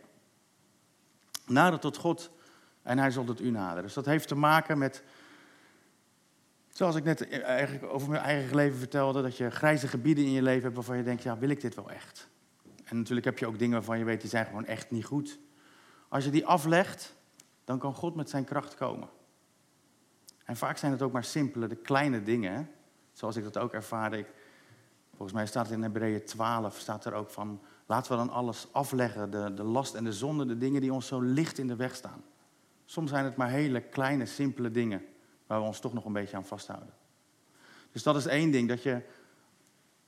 Nader 1.45 1.79
tot 1.79 1.97
God 1.97 2.31
en 2.81 2.97
hij 2.97 3.11
zal 3.11 3.23
tot 3.23 3.41
u 3.41 3.49
naderen. 3.49 3.83
Dus 3.83 3.93
dat 3.93 4.05
heeft 4.05 4.27
te 4.27 4.35
maken 4.35 4.77
met 4.77 5.03
Zoals 6.69 6.95
ik 6.95 7.03
net 7.03 7.29
eigenlijk 7.29 7.93
over 7.93 8.09
mijn 8.09 8.21
eigen 8.21 8.55
leven 8.55 8.77
vertelde, 8.77 9.21
dat 9.21 9.37
je 9.37 9.51
grijze 9.51 9.87
gebieden 9.87 10.25
in 10.25 10.31
je 10.31 10.41
leven 10.41 10.63
hebt 10.63 10.75
waarvan 10.75 10.97
je 10.97 11.03
denkt, 11.03 11.23
ja, 11.23 11.37
wil 11.37 11.49
ik 11.49 11.61
dit 11.61 11.75
wel 11.75 11.89
echt? 11.89 12.27
En 12.89 12.97
natuurlijk 12.97 13.25
heb 13.25 13.37
je 13.37 13.47
ook 13.47 13.59
dingen 13.59 13.75
waarvan 13.75 13.97
je 13.97 14.03
weet, 14.03 14.21
die 14.21 14.29
zijn 14.29 14.45
gewoon 14.45 14.65
echt 14.65 14.91
niet 14.91 15.05
goed. 15.05 15.39
Als 16.07 16.23
je 16.23 16.29
die 16.29 16.45
aflegt, 16.45 17.15
dan 17.63 17.79
kan 17.79 17.93
God 17.93 18.15
met 18.15 18.29
zijn 18.29 18.43
kracht 18.43 18.75
komen. 18.75 19.09
En 20.43 20.57
vaak 20.57 20.77
zijn 20.77 20.91
het 20.91 21.01
ook 21.01 21.11
maar 21.11 21.23
simpele, 21.23 21.67
de 21.67 21.75
kleine 21.75 22.23
dingen. 22.23 22.71
Zoals 23.13 23.35
ik 23.35 23.43
dat 23.43 23.57
ook 23.57 23.73
ervaarde. 23.73 24.17
Ik, 24.17 24.27
volgens 25.09 25.33
mij 25.33 25.45
staat 25.45 25.69
in 25.69 25.81
Hebreeën 25.81 26.25
12, 26.25 26.77
staat 26.77 27.05
er 27.05 27.13
ook 27.13 27.29
van... 27.29 27.61
laten 27.85 28.11
we 28.11 28.17
dan 28.17 28.29
alles 28.29 28.67
afleggen, 28.71 29.31
de, 29.31 29.53
de 29.53 29.63
last 29.63 29.93
en 29.93 30.03
de 30.03 30.13
zonde, 30.13 30.45
de 30.45 30.57
dingen 30.57 30.81
die 30.81 30.93
ons 30.93 31.07
zo 31.07 31.21
licht 31.21 31.57
in 31.57 31.67
de 31.67 31.75
weg 31.75 31.95
staan. 31.95 32.23
Soms 32.85 33.09
zijn 33.09 33.25
het 33.25 33.35
maar 33.35 33.49
hele 33.49 33.81
kleine, 33.81 34.25
simpele 34.25 34.71
dingen 34.71 35.05
waar 35.47 35.59
we 35.59 35.65
ons 35.65 35.79
toch 35.79 35.93
nog 35.93 36.05
een 36.05 36.13
beetje 36.13 36.37
aan 36.37 36.45
vasthouden. 36.45 36.93
Dus 37.91 38.03
dat 38.03 38.15
is 38.15 38.25
één 38.25 38.51
ding, 38.51 38.67
dat 38.67 38.83
je 38.83 39.01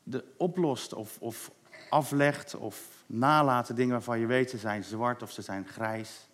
de 0.03 0.25
oplost 0.37 0.93
of, 0.93 1.17
of 1.19 1.51
aflegt 1.89 2.55
of 2.55 3.03
nalaten 3.05 3.75
dingen 3.75 3.91
waarvan 3.91 4.19
je 4.19 4.25
weet 4.25 4.49
ze 4.49 4.57
zijn 4.57 4.83
zwart 4.83 5.21
of 5.21 5.31
ze 5.31 5.41
zijn 5.41 5.67
grijs. 5.67 6.29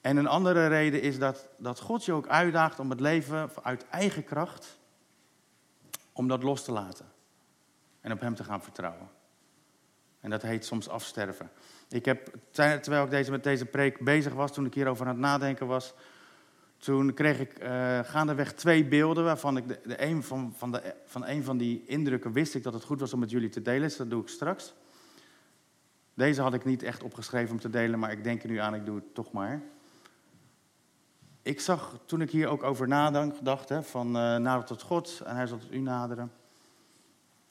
En 0.00 0.16
een 0.16 0.26
andere 0.26 0.66
reden 0.66 1.02
is 1.02 1.18
dat, 1.18 1.48
dat 1.58 1.80
God 1.80 2.04
je 2.04 2.12
ook 2.12 2.28
uitdaagt 2.28 2.78
om 2.78 2.90
het 2.90 3.00
leven 3.00 3.50
uit 3.62 3.88
eigen 3.88 4.24
kracht, 4.24 4.78
om 6.12 6.28
dat 6.28 6.42
los 6.42 6.64
te 6.64 6.72
laten. 6.72 7.06
En 8.00 8.12
op 8.12 8.20
Hem 8.20 8.34
te 8.34 8.44
gaan 8.44 8.62
vertrouwen. 8.62 9.08
En 10.20 10.30
dat 10.30 10.42
heet 10.42 10.64
soms 10.64 10.88
afsterven. 10.88 11.50
Ik 11.88 12.04
heb, 12.04 12.34
terwijl 12.50 13.04
ik 13.04 13.10
deze, 13.10 13.30
met 13.30 13.44
deze 13.44 13.64
preek 13.64 14.04
bezig 14.04 14.32
was, 14.32 14.52
toen 14.52 14.66
ik 14.66 14.74
hierover 14.74 15.06
aan 15.06 15.12
het 15.12 15.20
nadenken 15.20 15.66
was, 15.66 15.94
toen 16.84 17.14
kreeg 17.14 17.40
ik 17.40 17.62
uh, 17.62 17.98
gaandeweg 18.02 18.52
twee 18.52 18.84
beelden, 18.84 19.24
waarvan 19.24 19.56
ik 19.56 19.68
de, 19.68 19.80
de 19.84 20.02
een 20.02 20.22
van, 20.22 20.52
van, 20.56 20.72
de, 20.72 20.94
van 21.04 21.26
een 21.26 21.44
van 21.44 21.56
die 21.56 21.84
indrukken 21.86 22.32
wist 22.32 22.54
ik 22.54 22.62
dat 22.62 22.72
het 22.72 22.84
goed 22.84 23.00
was 23.00 23.12
om 23.12 23.18
met 23.18 23.30
jullie 23.30 23.48
te 23.48 23.62
delen. 23.62 23.82
Dus 23.82 23.96
dat 23.96 24.10
doe 24.10 24.22
ik 24.22 24.28
straks. 24.28 24.74
Deze 26.14 26.42
had 26.42 26.54
ik 26.54 26.64
niet 26.64 26.82
echt 26.82 27.02
opgeschreven 27.02 27.54
om 27.54 27.60
te 27.60 27.70
delen, 27.70 27.98
maar 27.98 28.12
ik 28.12 28.24
denk 28.24 28.42
er 28.42 28.48
nu 28.48 28.58
aan, 28.58 28.74
ik 28.74 28.86
doe 28.86 28.94
het 28.94 29.14
toch 29.14 29.32
maar. 29.32 29.62
Ik 31.42 31.60
zag, 31.60 31.98
toen 32.06 32.20
ik 32.20 32.30
hier 32.30 32.48
ook 32.48 32.62
over 32.62 32.88
nadacht, 32.88 33.68
hè, 33.68 33.82
van 33.82 34.06
uh, 34.06 34.36
nader 34.36 34.64
tot 34.64 34.82
God 34.82 35.20
en 35.24 35.36
hij 35.36 35.46
zal 35.46 35.58
tot 35.58 35.72
u 35.72 35.78
naderen. 35.78 36.32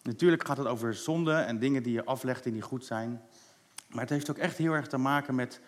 Natuurlijk 0.03 0.47
gaat 0.47 0.57
het 0.57 0.67
over 0.67 0.93
zonde 0.93 1.33
en 1.33 1.59
dingen 1.59 1.83
die 1.83 1.93
je 1.93 2.05
aflegt 2.05 2.43
die 2.43 2.53
niet 2.53 2.63
goed 2.63 2.85
zijn. 2.85 3.21
Maar 3.87 4.01
het 4.01 4.09
heeft 4.09 4.29
ook 4.29 4.37
echt 4.37 4.57
heel 4.57 4.73
erg 4.73 4.87
te 4.87 4.97
maken 4.97 5.35
met 5.35 5.61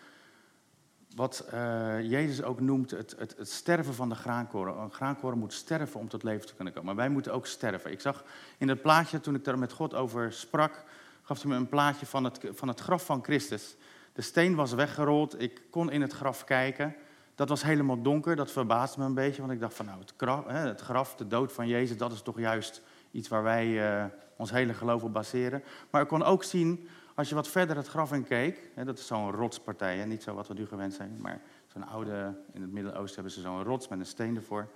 wat 1.16 1.48
uh, 1.54 2.10
Jezus 2.10 2.42
ook 2.42 2.60
noemt 2.60 2.90
het, 2.90 3.14
het, 3.18 3.34
het, 3.36 3.50
sterven 3.50 3.94
van 3.94 4.08
de 4.08 4.14
graankoren. 4.14 4.78
Een 4.78 4.92
graankoren 4.92 5.38
moet 5.38 5.52
sterven 5.52 6.00
om 6.00 6.08
tot 6.08 6.22
leven 6.22 6.46
te 6.46 6.54
kunnen 6.54 6.72
komen. 6.72 6.88
Maar 6.88 7.04
wij 7.04 7.12
moeten 7.12 7.32
ook 7.32 7.46
sterven. 7.46 7.90
Ik 7.90 8.00
zag 8.00 8.24
in 8.58 8.68
het 8.68 8.82
plaatje, 8.82 9.20
toen 9.20 9.34
ik 9.34 9.44
daar 9.44 9.58
met 9.58 9.72
God 9.72 9.94
over 9.94 10.32
sprak, 10.32 10.84
gaf 11.22 11.42
hij 11.42 11.50
me 11.50 11.56
een 11.56 11.68
plaatje 11.68 12.06
van 12.06 12.24
het, 12.24 12.40
van 12.50 12.68
het 12.68 12.80
graf 12.80 13.04
van 13.04 13.24
Christus. 13.24 13.76
De 14.12 14.22
steen 14.22 14.54
was 14.54 14.72
weggerold, 14.72 15.40
ik 15.40 15.62
kon 15.70 15.90
in 15.90 16.00
het 16.00 16.12
graf 16.12 16.44
kijken. 16.44 16.94
Dat 17.34 17.48
was 17.48 17.62
helemaal 17.62 18.02
donker, 18.02 18.36
dat 18.36 18.52
verbaasde 18.52 19.00
me 19.00 19.06
een 19.06 19.14
beetje. 19.14 19.40
Want 19.40 19.52
ik 19.52 19.60
dacht 19.60 19.74
van 19.74 19.86
nou, 19.86 19.98
het 20.00 20.12
graf, 20.16 20.44
het 20.46 20.80
graf 20.80 21.14
de 21.14 21.26
dood 21.26 21.52
van 21.52 21.68
Jezus, 21.68 21.96
dat 21.96 22.12
is 22.12 22.22
toch 22.22 22.38
juist 22.38 22.82
iets 23.10 23.28
waar 23.28 23.42
wij 23.42 23.66
uh, 23.66 24.04
ons 24.36 24.50
hele 24.50 24.74
geloof 24.74 25.02
op 25.02 25.12
baseren. 25.12 25.62
Maar 25.90 26.02
ik 26.02 26.08
kon 26.08 26.22
ook 26.22 26.44
zien 26.44 26.88
als 27.16 27.28
je 27.28 27.34
wat 27.34 27.48
verder 27.48 27.76
het 27.76 27.86
graf 27.86 28.12
in 28.12 28.24
keek, 28.24 28.70
hè, 28.74 28.84
dat 28.84 28.98
is 28.98 29.06
zo'n 29.06 29.30
rotspartij, 29.30 29.96
hè, 29.96 30.06
niet 30.06 30.22
zo 30.22 30.34
wat 30.34 30.48
we 30.48 30.54
nu 30.54 30.66
gewend 30.66 30.94
zijn, 30.94 31.16
maar 31.20 31.40
zo'n 31.66 31.86
oude, 31.86 32.34
in 32.52 32.60
het 32.60 32.72
Midden-Oosten 32.72 33.14
hebben 33.14 33.32
ze 33.32 33.40
zo'n 33.40 33.62
rots 33.62 33.88
met 33.88 33.98
een 33.98 34.06
steen 34.06 34.36
ervoor. 34.36 34.68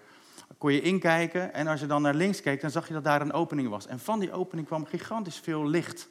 Kon 0.58 0.72
je 0.72 0.80
inkijken 0.80 1.54
en 1.54 1.66
als 1.66 1.80
je 1.80 1.86
dan 1.86 2.02
naar 2.02 2.14
links 2.14 2.40
keek, 2.40 2.60
dan 2.60 2.70
zag 2.70 2.86
je 2.88 2.94
dat 2.94 3.04
daar 3.04 3.20
een 3.20 3.32
opening 3.32 3.68
was. 3.68 3.86
En 3.86 3.98
van 3.98 4.18
die 4.18 4.32
opening 4.32 4.66
kwam 4.66 4.84
gigantisch 4.84 5.38
veel 5.38 5.66
licht 5.66 6.08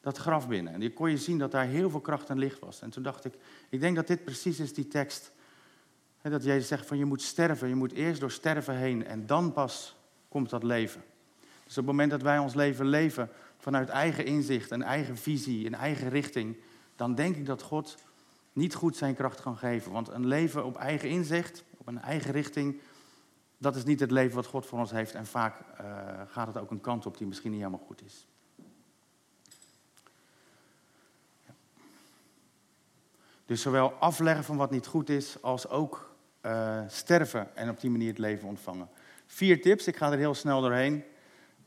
dat 0.00 0.16
graf 0.16 0.48
binnen. 0.48 0.72
En 0.72 0.80
die 0.80 0.92
kon 0.92 1.10
je 1.10 1.18
zien 1.18 1.38
dat 1.38 1.50
daar 1.50 1.66
heel 1.66 1.90
veel 1.90 2.00
kracht 2.00 2.30
en 2.30 2.38
licht 2.38 2.58
was. 2.58 2.80
En 2.80 2.90
toen 2.90 3.02
dacht 3.02 3.24
ik, 3.24 3.34
ik 3.68 3.80
denk 3.80 3.96
dat 3.96 4.06
dit 4.06 4.24
precies 4.24 4.60
is 4.60 4.74
die 4.74 4.88
tekst. 4.88 5.32
Hè, 6.20 6.30
dat 6.30 6.44
Jezus 6.44 6.68
zegt 6.68 6.86
van 6.86 6.98
je 6.98 7.04
moet 7.04 7.22
sterven, 7.22 7.68
je 7.68 7.74
moet 7.74 7.92
eerst 7.92 8.20
door 8.20 8.30
sterven 8.30 8.76
heen 8.76 9.06
en 9.06 9.26
dan 9.26 9.52
pas 9.52 9.96
komt 10.28 10.50
dat 10.50 10.62
leven. 10.62 11.02
Dus 11.40 11.78
op 11.78 11.86
het 11.86 11.86
moment 11.86 12.10
dat 12.10 12.22
wij 12.22 12.38
ons 12.38 12.54
leven 12.54 12.86
leven 12.86 13.30
vanuit 13.64 13.88
eigen 13.88 14.24
inzicht 14.24 14.70
en 14.70 14.82
eigen 14.82 15.16
visie, 15.16 15.66
een 15.66 15.74
eigen 15.74 16.08
richting, 16.08 16.56
dan 16.96 17.14
denk 17.14 17.36
ik 17.36 17.46
dat 17.46 17.62
God 17.62 17.96
niet 18.52 18.74
goed 18.74 18.96
zijn 18.96 19.14
kracht 19.14 19.40
kan 19.40 19.56
geven. 19.56 19.92
Want 19.92 20.08
een 20.08 20.26
leven 20.26 20.64
op 20.64 20.76
eigen 20.76 21.08
inzicht, 21.08 21.64
op 21.76 21.86
een 21.86 22.00
eigen 22.00 22.32
richting, 22.32 22.80
dat 23.58 23.76
is 23.76 23.84
niet 23.84 24.00
het 24.00 24.10
leven 24.10 24.34
wat 24.34 24.46
God 24.46 24.66
voor 24.66 24.78
ons 24.78 24.90
heeft. 24.90 25.14
En 25.14 25.26
vaak 25.26 25.60
uh, 25.60 25.86
gaat 26.26 26.46
het 26.46 26.58
ook 26.58 26.70
een 26.70 26.80
kant 26.80 27.06
op 27.06 27.18
die 27.18 27.26
misschien 27.26 27.50
niet 27.50 27.60
helemaal 27.60 27.86
goed 27.86 28.02
is. 28.04 28.26
Dus 33.46 33.62
zowel 33.62 33.92
afleggen 33.92 34.44
van 34.44 34.56
wat 34.56 34.70
niet 34.70 34.86
goed 34.86 35.08
is, 35.08 35.42
als 35.42 35.68
ook 35.68 36.14
uh, 36.42 36.80
sterven 36.88 37.56
en 37.56 37.68
op 37.68 37.80
die 37.80 37.90
manier 37.90 38.08
het 38.08 38.18
leven 38.18 38.48
ontvangen. 38.48 38.88
Vier 39.26 39.62
tips, 39.62 39.86
ik 39.86 39.96
ga 39.96 40.12
er 40.12 40.18
heel 40.18 40.34
snel 40.34 40.60
doorheen. 40.60 41.04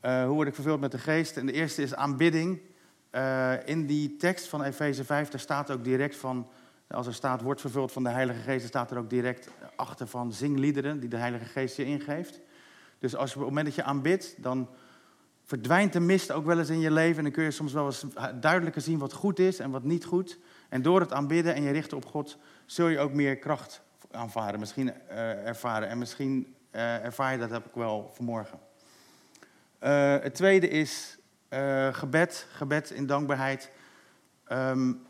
Uh, 0.02 0.24
hoe 0.24 0.34
word 0.34 0.48
ik 0.48 0.54
vervuld 0.54 0.80
met 0.80 0.92
de 0.92 0.98
geest? 0.98 1.36
En 1.36 1.46
de 1.46 1.52
eerste 1.52 1.82
is 1.82 1.94
aanbidding. 1.94 2.60
Uh, 3.12 3.52
in 3.64 3.86
die 3.86 4.16
tekst 4.16 4.48
van 4.48 4.62
Efeze 4.62 5.04
5, 5.04 5.28
daar 5.28 5.40
staat 5.40 5.70
ook 5.70 5.84
direct 5.84 6.16
van, 6.16 6.48
als 6.88 7.06
er 7.06 7.14
staat, 7.14 7.40
wordt 7.42 7.60
vervuld 7.60 7.92
van 7.92 8.02
de 8.02 8.08
Heilige 8.08 8.40
Geest, 8.40 8.58
dan 8.58 8.68
staat 8.68 8.90
er 8.90 8.98
ook 8.98 9.10
direct 9.10 9.50
achter 9.76 10.06
van 10.06 10.32
zingliederen 10.32 11.00
die 11.00 11.08
de 11.08 11.16
Heilige 11.16 11.44
Geest 11.44 11.76
je 11.76 11.84
ingeeft. 11.84 12.40
Dus 12.98 13.16
als 13.16 13.30
op 13.30 13.38
het 13.40 13.48
moment 13.48 13.66
dat 13.66 13.74
je 13.74 13.82
aanbidt, 13.82 14.34
dan 14.42 14.68
verdwijnt 15.44 15.92
de 15.92 16.00
mist 16.00 16.32
ook 16.32 16.46
wel 16.46 16.58
eens 16.58 16.68
in 16.68 16.80
je 16.80 16.90
leven. 16.90 17.16
En 17.16 17.22
dan 17.22 17.32
kun 17.32 17.44
je 17.44 17.50
soms 17.50 17.72
wel 17.72 17.86
eens 17.86 18.04
duidelijker 18.40 18.82
zien 18.82 18.98
wat 18.98 19.12
goed 19.12 19.38
is 19.38 19.58
en 19.58 19.70
wat 19.70 19.82
niet 19.82 20.04
goed. 20.04 20.38
En 20.68 20.82
door 20.82 21.00
het 21.00 21.12
aanbidden 21.12 21.54
en 21.54 21.62
je 21.62 21.70
richten 21.70 21.96
op 21.96 22.06
God, 22.06 22.38
zul 22.66 22.88
je 22.88 22.98
ook 22.98 23.12
meer 23.12 23.38
kracht 23.38 23.82
aanvaren, 24.10 24.60
misschien 24.60 24.92
uh, 25.10 25.46
ervaren. 25.46 25.88
En 25.88 25.98
misschien 25.98 26.54
ervaar 26.70 27.32
je 27.32 27.38
dat, 27.38 27.50
heb 27.50 27.66
ik 27.66 27.74
wel 27.74 28.10
vanmorgen. 28.14 28.67
Uh, 29.84 30.16
het 30.18 30.34
tweede 30.34 30.68
is 30.68 31.18
gebed, 31.92 32.46
gebed 32.52 32.90
in 32.90 33.06
dankbaarheid. 33.06 33.70
Um, 34.52 35.06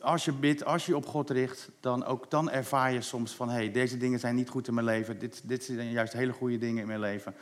als 0.00 0.24
je 0.24 0.32
bidt, 0.32 0.64
als 0.64 0.86
je 0.86 0.96
op 0.96 1.06
God 1.06 1.30
richt, 1.30 1.70
dan 1.80 2.04
ook 2.04 2.30
dan 2.30 2.50
ervaar 2.50 2.92
je 2.92 3.00
soms 3.00 3.34
van... 3.34 3.48
hé, 3.48 3.54
hey, 3.54 3.70
deze 3.70 3.96
dingen 3.96 4.18
zijn 4.18 4.34
niet 4.34 4.48
goed 4.48 4.68
in 4.68 4.74
mijn 4.74 4.86
leven. 4.86 5.18
Dit, 5.18 5.48
dit 5.48 5.64
zijn 5.64 5.90
juist 5.90 6.12
hele 6.12 6.32
goede 6.32 6.58
dingen 6.58 6.80
in 6.80 6.86
mijn 6.86 7.00
leven. 7.00 7.34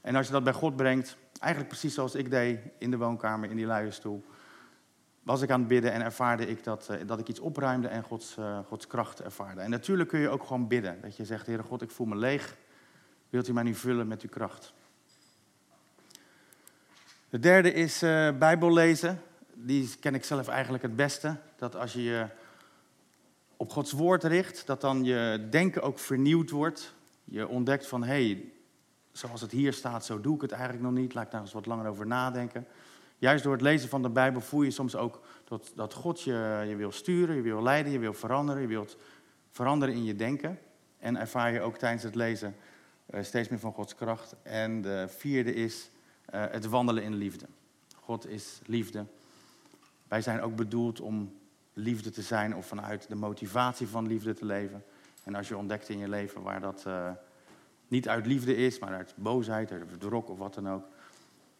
En 0.00 0.16
als 0.16 0.26
je 0.26 0.32
dat 0.32 0.44
bij 0.44 0.52
God 0.52 0.76
brengt, 0.76 1.16
eigenlijk 1.38 1.72
precies 1.72 1.94
zoals 1.94 2.14
ik 2.14 2.30
deed 2.30 2.58
in 2.78 2.90
de 2.90 2.96
woonkamer, 2.96 3.50
in 3.50 3.56
die 3.56 3.66
luie 3.66 3.90
stoel... 3.90 4.24
was 5.22 5.42
ik 5.42 5.50
aan 5.50 5.58
het 5.58 5.68
bidden 5.68 5.92
en 5.92 6.02
ervaarde 6.02 6.46
ik 6.46 6.64
dat, 6.64 6.88
uh, 6.90 6.96
dat 7.06 7.18
ik 7.18 7.28
iets 7.28 7.40
opruimde 7.40 7.88
en 7.88 8.02
Gods, 8.02 8.36
Gods 8.66 8.86
kracht 8.86 9.22
ervaarde. 9.22 9.60
En 9.60 9.70
natuurlijk 9.70 10.08
kun 10.08 10.20
je 10.20 10.28
ook 10.28 10.42
gewoon 10.42 10.68
bidden. 10.68 11.00
Dat 11.00 11.16
je 11.16 11.24
zegt, 11.24 11.46
Heere 11.46 11.62
God, 11.62 11.82
ik 11.82 11.90
voel 11.90 12.06
me 12.06 12.16
leeg. 12.16 12.56
Wilt 13.30 13.48
u 13.48 13.52
mij 13.52 13.62
nu 13.62 13.74
vullen 13.74 14.08
met 14.08 14.22
uw 14.22 14.28
kracht? 14.28 14.72
De 17.30 17.38
derde 17.38 17.72
is 17.72 18.02
uh, 18.02 18.38
Bijbel 18.38 18.72
lezen 18.72 19.22
die 19.54 19.90
ken 20.00 20.14
ik 20.14 20.24
zelf 20.24 20.48
eigenlijk 20.48 20.82
het 20.82 20.96
beste. 20.96 21.36
Dat 21.56 21.76
als 21.76 21.92
je 21.92 22.02
je 22.02 22.26
op 23.56 23.70
Gods 23.70 23.92
woord 23.92 24.24
richt, 24.24 24.66
dat 24.66 24.80
dan 24.80 25.04
je 25.04 25.46
denken 25.50 25.82
ook 25.82 25.98
vernieuwd 25.98 26.50
wordt. 26.50 26.94
Je 27.24 27.48
ontdekt 27.48 27.86
van, 27.86 28.02
hé, 28.02 28.26
hey, 28.26 28.44
zoals 29.12 29.40
het 29.40 29.50
hier 29.50 29.72
staat, 29.72 30.04
zo 30.04 30.20
doe 30.20 30.34
ik 30.34 30.40
het 30.40 30.52
eigenlijk 30.52 30.82
nog 30.82 30.92
niet. 30.92 31.14
Laat 31.14 31.24
ik 31.24 31.30
daar 31.30 31.40
eens 31.40 31.52
wat 31.52 31.66
langer 31.66 31.86
over 31.86 32.06
nadenken. 32.06 32.66
Juist 33.18 33.44
door 33.44 33.52
het 33.52 33.62
lezen 33.62 33.88
van 33.88 34.02
de 34.02 34.10
Bijbel 34.10 34.40
voel 34.40 34.62
je 34.62 34.70
soms 34.70 34.96
ook 34.96 35.20
dat, 35.44 35.72
dat 35.74 35.94
God 35.94 36.20
je, 36.20 36.64
je 36.68 36.76
wil 36.76 36.92
sturen, 36.92 37.36
je 37.36 37.42
wil 37.42 37.62
leiden, 37.62 37.92
je 37.92 37.98
wil 37.98 38.14
veranderen, 38.14 38.62
je 38.62 38.68
wilt 38.68 38.96
veranderen 39.50 39.94
in 39.94 40.04
je 40.04 40.16
denken. 40.16 40.58
En 40.98 41.16
ervaar 41.16 41.52
je 41.52 41.60
ook 41.60 41.76
tijdens 41.76 42.02
het 42.02 42.14
lezen 42.14 42.56
uh, 43.10 43.22
steeds 43.22 43.48
meer 43.48 43.58
van 43.58 43.72
Gods 43.72 43.94
kracht. 43.94 44.34
En 44.42 44.82
de 44.82 45.06
vierde 45.08 45.54
is 45.54 45.90
het 46.30 46.66
wandelen 46.66 47.02
in 47.02 47.14
liefde. 47.14 47.46
God 47.94 48.26
is 48.26 48.60
liefde. 48.66 49.06
Wij 50.08 50.22
zijn 50.22 50.40
ook 50.40 50.56
bedoeld 50.56 51.00
om 51.00 51.38
liefde 51.72 52.10
te 52.10 52.22
zijn 52.22 52.56
of 52.56 52.66
vanuit 52.66 53.08
de 53.08 53.14
motivatie 53.14 53.88
van 53.88 54.06
liefde 54.06 54.34
te 54.34 54.44
leven. 54.44 54.84
En 55.24 55.34
als 55.34 55.48
je 55.48 55.56
ontdekt 55.56 55.88
in 55.88 55.98
je 55.98 56.08
leven 56.08 56.42
waar 56.42 56.60
dat 56.60 56.84
uh, 56.86 57.10
niet 57.88 58.08
uit 58.08 58.26
liefde 58.26 58.56
is, 58.56 58.78
maar 58.78 58.94
uit 58.94 59.14
boosheid, 59.16 59.72
uit 59.72 59.82
verdrok 59.88 60.28
of 60.28 60.38
wat 60.38 60.54
dan 60.54 60.68
ook, 60.68 60.84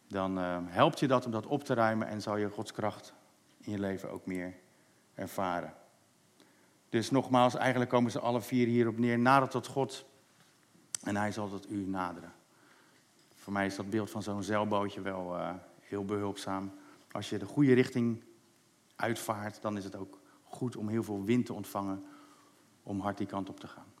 dan 0.07 0.37
uh, 0.37 0.57
helpt 0.63 0.99
je 0.99 1.07
dat 1.07 1.25
om 1.25 1.31
dat 1.31 1.45
op 1.45 1.63
te 1.63 1.73
ruimen 1.73 2.07
en 2.07 2.21
zal 2.21 2.37
je 2.37 2.49
Gods 2.49 2.71
kracht 2.71 3.13
in 3.57 3.71
je 3.71 3.79
leven 3.79 4.11
ook 4.11 4.25
meer 4.25 4.53
ervaren. 5.15 5.73
Dus 6.89 7.11
nogmaals, 7.11 7.55
eigenlijk 7.55 7.91
komen 7.91 8.11
ze 8.11 8.19
alle 8.19 8.41
vier 8.41 8.67
hierop 8.67 8.97
neer. 8.97 9.19
Nader 9.19 9.49
tot 9.49 9.67
God 9.67 10.05
en 11.03 11.15
hij 11.15 11.31
zal 11.31 11.49
tot 11.49 11.69
u 11.69 11.87
naderen. 11.87 12.31
Voor 13.51 13.59
mij 13.59 13.69
is 13.69 13.75
dat 13.75 13.89
beeld 13.89 14.09
van 14.09 14.23
zo'n 14.23 14.43
zeilbootje 14.43 15.01
wel 15.01 15.35
uh, 15.37 15.53
heel 15.81 16.05
behulpzaam. 16.05 16.71
Als 17.11 17.29
je 17.29 17.37
de 17.37 17.45
goede 17.45 17.73
richting 17.73 18.23
uitvaart, 18.95 19.61
dan 19.61 19.77
is 19.77 19.83
het 19.83 19.95
ook 19.95 20.19
goed 20.43 20.75
om 20.75 20.87
heel 20.87 21.03
veel 21.03 21.23
wind 21.23 21.45
te 21.45 21.53
ontvangen 21.53 22.05
om 22.83 22.99
hard 22.99 23.17
die 23.17 23.27
kant 23.27 23.49
op 23.49 23.59
te 23.59 23.67
gaan. 23.67 23.93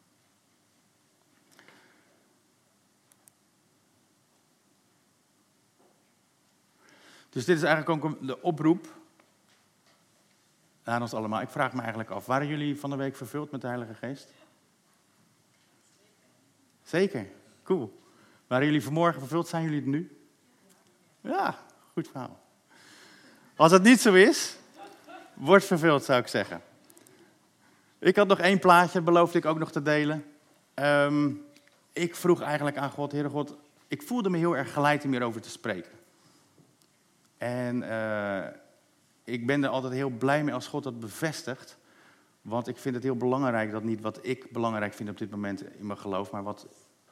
Dus 7.29 7.45
dit 7.45 7.57
is 7.57 7.63
eigenlijk 7.63 8.05
ook 8.05 8.27
de 8.27 8.41
oproep 8.41 8.87
aan 10.83 11.01
ons 11.01 11.13
allemaal. 11.13 11.41
Ik 11.41 11.49
vraag 11.49 11.73
me 11.73 11.79
eigenlijk 11.79 12.09
af, 12.09 12.25
waren 12.25 12.47
jullie 12.47 12.79
van 12.79 12.89
de 12.89 12.95
week 12.95 13.15
vervuld 13.15 13.51
met 13.51 13.61
de 13.61 13.67
Heilige 13.67 13.93
Geest? 13.93 14.33
Zeker, 16.83 17.27
cool. 17.63 18.00
Waren 18.51 18.65
jullie 18.65 18.83
vanmorgen 18.83 19.19
vervuld? 19.19 19.47
Zijn 19.47 19.63
jullie 19.63 19.77
het 19.77 19.87
nu? 19.87 20.17
Ja, 21.21 21.57
goed 21.93 22.07
verhaal. 22.07 22.39
Als 23.55 23.71
het 23.71 23.83
niet 23.83 24.01
zo 24.01 24.13
is, 24.13 24.57
wordt 25.33 25.65
vervuld, 25.65 26.03
zou 26.03 26.21
ik 26.21 26.27
zeggen. 26.27 26.61
Ik 27.99 28.15
had 28.15 28.27
nog 28.27 28.39
één 28.39 28.59
plaatje, 28.59 29.01
beloofde 29.01 29.37
ik 29.37 29.45
ook 29.45 29.57
nog 29.57 29.71
te 29.71 29.81
delen. 29.81 30.25
Um, 30.75 31.45
ik 31.93 32.15
vroeg 32.15 32.41
eigenlijk 32.41 32.77
aan 32.77 32.89
God, 32.89 33.11
Heere 33.11 33.29
God, 33.29 33.55
ik 33.87 34.01
voelde 34.01 34.29
me 34.29 34.37
heel 34.37 34.57
erg 34.57 34.73
geleid 34.73 35.03
om 35.03 35.11
hierover 35.11 35.41
te 35.41 35.49
spreken. 35.49 35.91
En 37.37 37.81
uh, 37.81 38.45
ik 39.23 39.45
ben 39.45 39.63
er 39.63 39.69
altijd 39.69 39.93
heel 39.93 40.09
blij 40.09 40.43
mee 40.43 40.53
als 40.53 40.67
God 40.67 40.83
dat 40.83 40.99
bevestigt. 40.99 41.77
Want 42.41 42.67
ik 42.67 42.77
vind 42.77 42.95
het 42.95 43.03
heel 43.03 43.17
belangrijk 43.17 43.71
dat 43.71 43.83
niet 43.83 44.01
wat 44.01 44.19
ik 44.21 44.51
belangrijk 44.51 44.93
vind 44.93 45.09
op 45.09 45.17
dit 45.17 45.31
moment 45.31 45.63
in 45.75 45.85
mijn 45.85 45.99
geloof, 45.99 46.31
maar 46.31 46.43
wat 46.43 46.67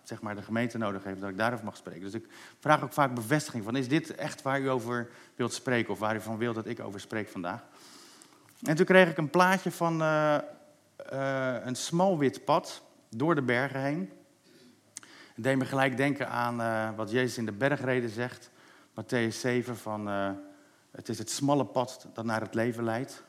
zeg 0.09 0.21
maar, 0.21 0.35
de 0.35 0.41
gemeente 0.41 0.77
nodig 0.77 1.03
heeft, 1.03 1.21
dat 1.21 1.29
ik 1.29 1.37
daarover 1.37 1.65
mag 1.65 1.77
spreken. 1.77 2.01
Dus 2.01 2.13
ik 2.13 2.27
vraag 2.59 2.83
ook 2.83 2.93
vaak 2.93 3.15
bevestiging 3.15 3.63
van, 3.63 3.75
is 3.75 3.87
dit 3.87 4.15
echt 4.15 4.41
waar 4.41 4.61
u 4.61 4.69
over 4.69 5.09
wilt 5.35 5.53
spreken 5.53 5.93
of 5.93 5.99
waar 5.99 6.15
u 6.15 6.21
van 6.21 6.37
wilt 6.37 6.55
dat 6.55 6.67
ik 6.67 6.79
over 6.79 6.99
spreek 6.99 7.29
vandaag? 7.29 7.63
En 8.63 8.75
toen 8.75 8.85
kreeg 8.85 9.09
ik 9.09 9.17
een 9.17 9.29
plaatje 9.29 9.71
van 9.71 10.01
uh, 10.01 10.37
uh, 11.13 11.55
een 11.63 11.75
smal 11.75 12.17
wit 12.17 12.45
pad 12.45 12.83
door 13.09 13.35
de 13.35 13.41
bergen 13.41 13.81
heen. 13.81 14.11
Het 15.35 15.43
deed 15.43 15.57
me 15.57 15.65
gelijk 15.65 15.97
denken 15.97 16.29
aan 16.29 16.61
uh, 16.61 16.89
wat 16.95 17.11
Jezus 17.11 17.37
in 17.37 17.45
de 17.45 17.51
bergreden 17.51 18.09
zegt. 18.09 18.49
Matthäus 18.89 19.39
7 19.39 19.77
van 19.77 20.07
het 20.91 21.09
is 21.09 21.17
het 21.17 21.29
smalle 21.29 21.65
pad 21.65 22.07
dat 22.13 22.25
naar 22.25 22.41
het 22.41 22.53
leven 22.53 22.83
leidt. 22.83 23.23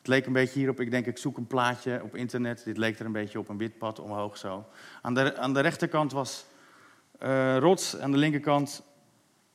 Het 0.00 0.08
leek 0.08 0.26
een 0.26 0.32
beetje 0.32 0.58
hierop, 0.58 0.80
ik 0.80 0.90
denk 0.90 1.06
ik 1.06 1.18
zoek 1.18 1.36
een 1.36 1.46
plaatje 1.46 2.02
op 2.02 2.16
internet. 2.16 2.64
Dit 2.64 2.76
leek 2.76 2.98
er 2.98 3.06
een 3.06 3.12
beetje 3.12 3.38
op 3.38 3.48
een 3.48 3.58
wit 3.58 3.78
pad 3.78 3.98
omhoog 3.98 4.36
zo. 4.36 4.66
Aan 5.02 5.14
de, 5.14 5.36
aan 5.36 5.54
de 5.54 5.60
rechterkant 5.60 6.12
was 6.12 6.44
rots, 7.58 7.98
aan 7.98 8.10
de 8.10 8.16
linkerkant 8.16 8.82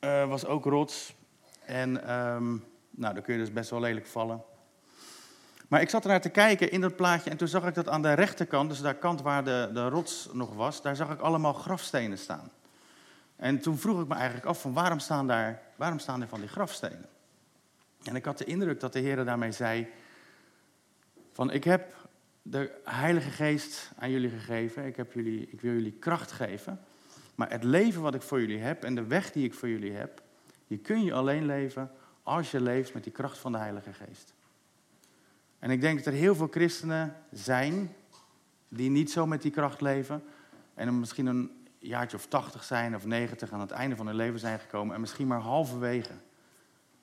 was 0.00 0.46
ook 0.46 0.64
rots. 0.64 1.14
En 1.64 2.16
um, 2.16 2.64
nou, 2.90 3.14
dan 3.14 3.22
kun 3.22 3.34
je 3.34 3.40
dus 3.40 3.52
best 3.52 3.70
wel 3.70 3.80
lelijk 3.80 4.06
vallen. 4.06 4.42
Maar 5.68 5.80
ik 5.80 5.90
zat 5.90 6.02
ernaar 6.02 6.20
te 6.20 6.28
kijken 6.28 6.70
in 6.70 6.80
dat 6.80 6.96
plaatje 6.96 7.30
en 7.30 7.36
toen 7.36 7.48
zag 7.48 7.66
ik 7.66 7.74
dat 7.74 7.88
aan 7.88 8.02
de 8.02 8.12
rechterkant, 8.12 8.68
dus 8.68 8.80
daar 8.80 8.94
kant 8.94 9.22
waar 9.22 9.44
de, 9.44 9.70
de 9.72 9.88
rots 9.88 10.28
nog 10.32 10.54
was, 10.54 10.82
daar 10.82 10.96
zag 10.96 11.10
ik 11.10 11.20
allemaal 11.20 11.52
grafstenen 11.52 12.18
staan. 12.18 12.50
En 13.36 13.60
toen 13.60 13.78
vroeg 13.78 14.00
ik 14.00 14.08
me 14.08 14.14
eigenlijk 14.14 14.46
af 14.46 14.60
van 14.60 14.72
waarom 14.72 14.98
staan, 14.98 15.26
daar, 15.26 15.62
waarom 15.76 15.98
staan 15.98 16.20
er 16.22 16.28
van 16.28 16.40
die 16.40 16.48
grafstenen? 16.48 17.06
En 18.02 18.16
ik 18.16 18.24
had 18.24 18.38
de 18.38 18.44
indruk 18.44 18.80
dat 18.80 18.92
de 18.92 18.98
Heer 18.98 19.24
daarmee 19.24 19.52
zei 19.52 19.88
van 21.36 21.50
ik 21.50 21.64
heb 21.64 21.94
de 22.42 22.80
Heilige 22.84 23.30
Geest 23.30 23.90
aan 23.98 24.10
jullie 24.10 24.30
gegeven, 24.30 24.86
ik, 24.86 24.96
heb 24.96 25.12
jullie, 25.12 25.48
ik 25.50 25.60
wil 25.60 25.72
jullie 25.72 25.92
kracht 25.92 26.32
geven, 26.32 26.80
maar 27.34 27.50
het 27.50 27.64
leven 27.64 28.02
wat 28.02 28.14
ik 28.14 28.22
voor 28.22 28.40
jullie 28.40 28.58
heb 28.58 28.84
en 28.84 28.94
de 28.94 29.06
weg 29.06 29.32
die 29.32 29.44
ik 29.44 29.54
voor 29.54 29.68
jullie 29.68 29.92
heb, 29.92 30.22
die 30.66 30.78
kun 30.78 31.04
je 31.04 31.12
alleen 31.12 31.46
leven 31.46 31.90
als 32.22 32.50
je 32.50 32.60
leeft 32.60 32.94
met 32.94 33.04
die 33.04 33.12
kracht 33.12 33.38
van 33.38 33.52
de 33.52 33.58
Heilige 33.58 33.92
Geest. 33.92 34.34
En 35.58 35.70
ik 35.70 35.80
denk 35.80 35.96
dat 35.96 36.06
er 36.06 36.20
heel 36.20 36.34
veel 36.34 36.48
christenen 36.50 37.16
zijn 37.30 37.94
die 38.68 38.90
niet 38.90 39.10
zo 39.10 39.26
met 39.26 39.42
die 39.42 39.50
kracht 39.50 39.80
leven. 39.80 40.22
En 40.74 40.98
misschien 40.98 41.26
een 41.26 41.66
jaartje 41.78 42.16
of 42.16 42.26
tachtig 42.26 42.64
zijn 42.64 42.94
of 42.94 43.06
negentig 43.06 43.52
aan 43.52 43.60
het 43.60 43.70
einde 43.70 43.96
van 43.96 44.06
hun 44.06 44.16
leven 44.16 44.40
zijn 44.40 44.58
gekomen. 44.58 44.94
En 44.94 45.00
misschien 45.00 45.26
maar 45.26 45.40
halverwege 45.40 46.14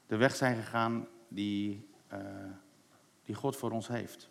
de 0.08 0.16
weg 0.16 0.36
zijn 0.36 0.56
gegaan 0.56 1.08
die, 1.28 1.90
uh, 2.14 2.20
die 3.26 3.36
God 3.36 3.56
voor 3.56 3.72
ons 3.72 3.88
heeft. 3.88 4.30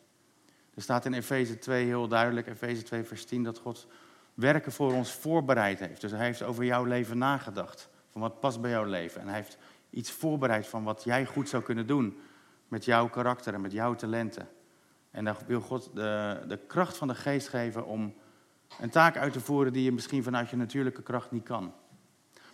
Er 0.74 0.82
staat 0.82 1.04
in 1.04 1.12
Efeze 1.12 1.58
2 1.58 1.84
heel 1.84 2.08
duidelijk, 2.08 2.46
Efeze 2.46 2.82
2 2.82 3.04
vers 3.04 3.24
10, 3.24 3.42
dat 3.42 3.58
God 3.58 3.86
werken 4.34 4.72
voor 4.72 4.92
ons 4.92 5.12
voorbereid 5.12 5.78
heeft. 5.78 6.00
Dus 6.00 6.10
hij 6.10 6.24
heeft 6.24 6.42
over 6.42 6.64
jouw 6.64 6.84
leven 6.84 7.18
nagedacht. 7.18 7.88
Van 8.10 8.20
wat 8.20 8.40
past 8.40 8.60
bij 8.60 8.70
jouw 8.70 8.84
leven. 8.84 9.20
En 9.20 9.26
hij 9.26 9.36
heeft 9.36 9.58
iets 9.90 10.10
voorbereid 10.10 10.66
van 10.66 10.84
wat 10.84 11.04
jij 11.04 11.26
goed 11.26 11.48
zou 11.48 11.62
kunnen 11.62 11.86
doen 11.86 12.18
met 12.68 12.84
jouw 12.84 13.08
karakter 13.08 13.54
en 13.54 13.60
met 13.60 13.72
jouw 13.72 13.94
talenten. 13.94 14.48
En 15.10 15.24
dan 15.24 15.36
wil 15.46 15.60
God 15.60 15.90
de, 15.94 16.40
de 16.48 16.56
kracht 16.66 16.96
van 16.96 17.08
de 17.08 17.14
geest 17.14 17.48
geven 17.48 17.86
om 17.86 18.14
een 18.80 18.90
taak 18.90 19.16
uit 19.16 19.32
te 19.32 19.40
voeren 19.40 19.72
die 19.72 19.84
je 19.84 19.92
misschien 19.92 20.22
vanuit 20.22 20.48
je 20.48 20.56
natuurlijke 20.56 21.02
kracht 21.02 21.30
niet 21.30 21.44
kan. 21.44 21.74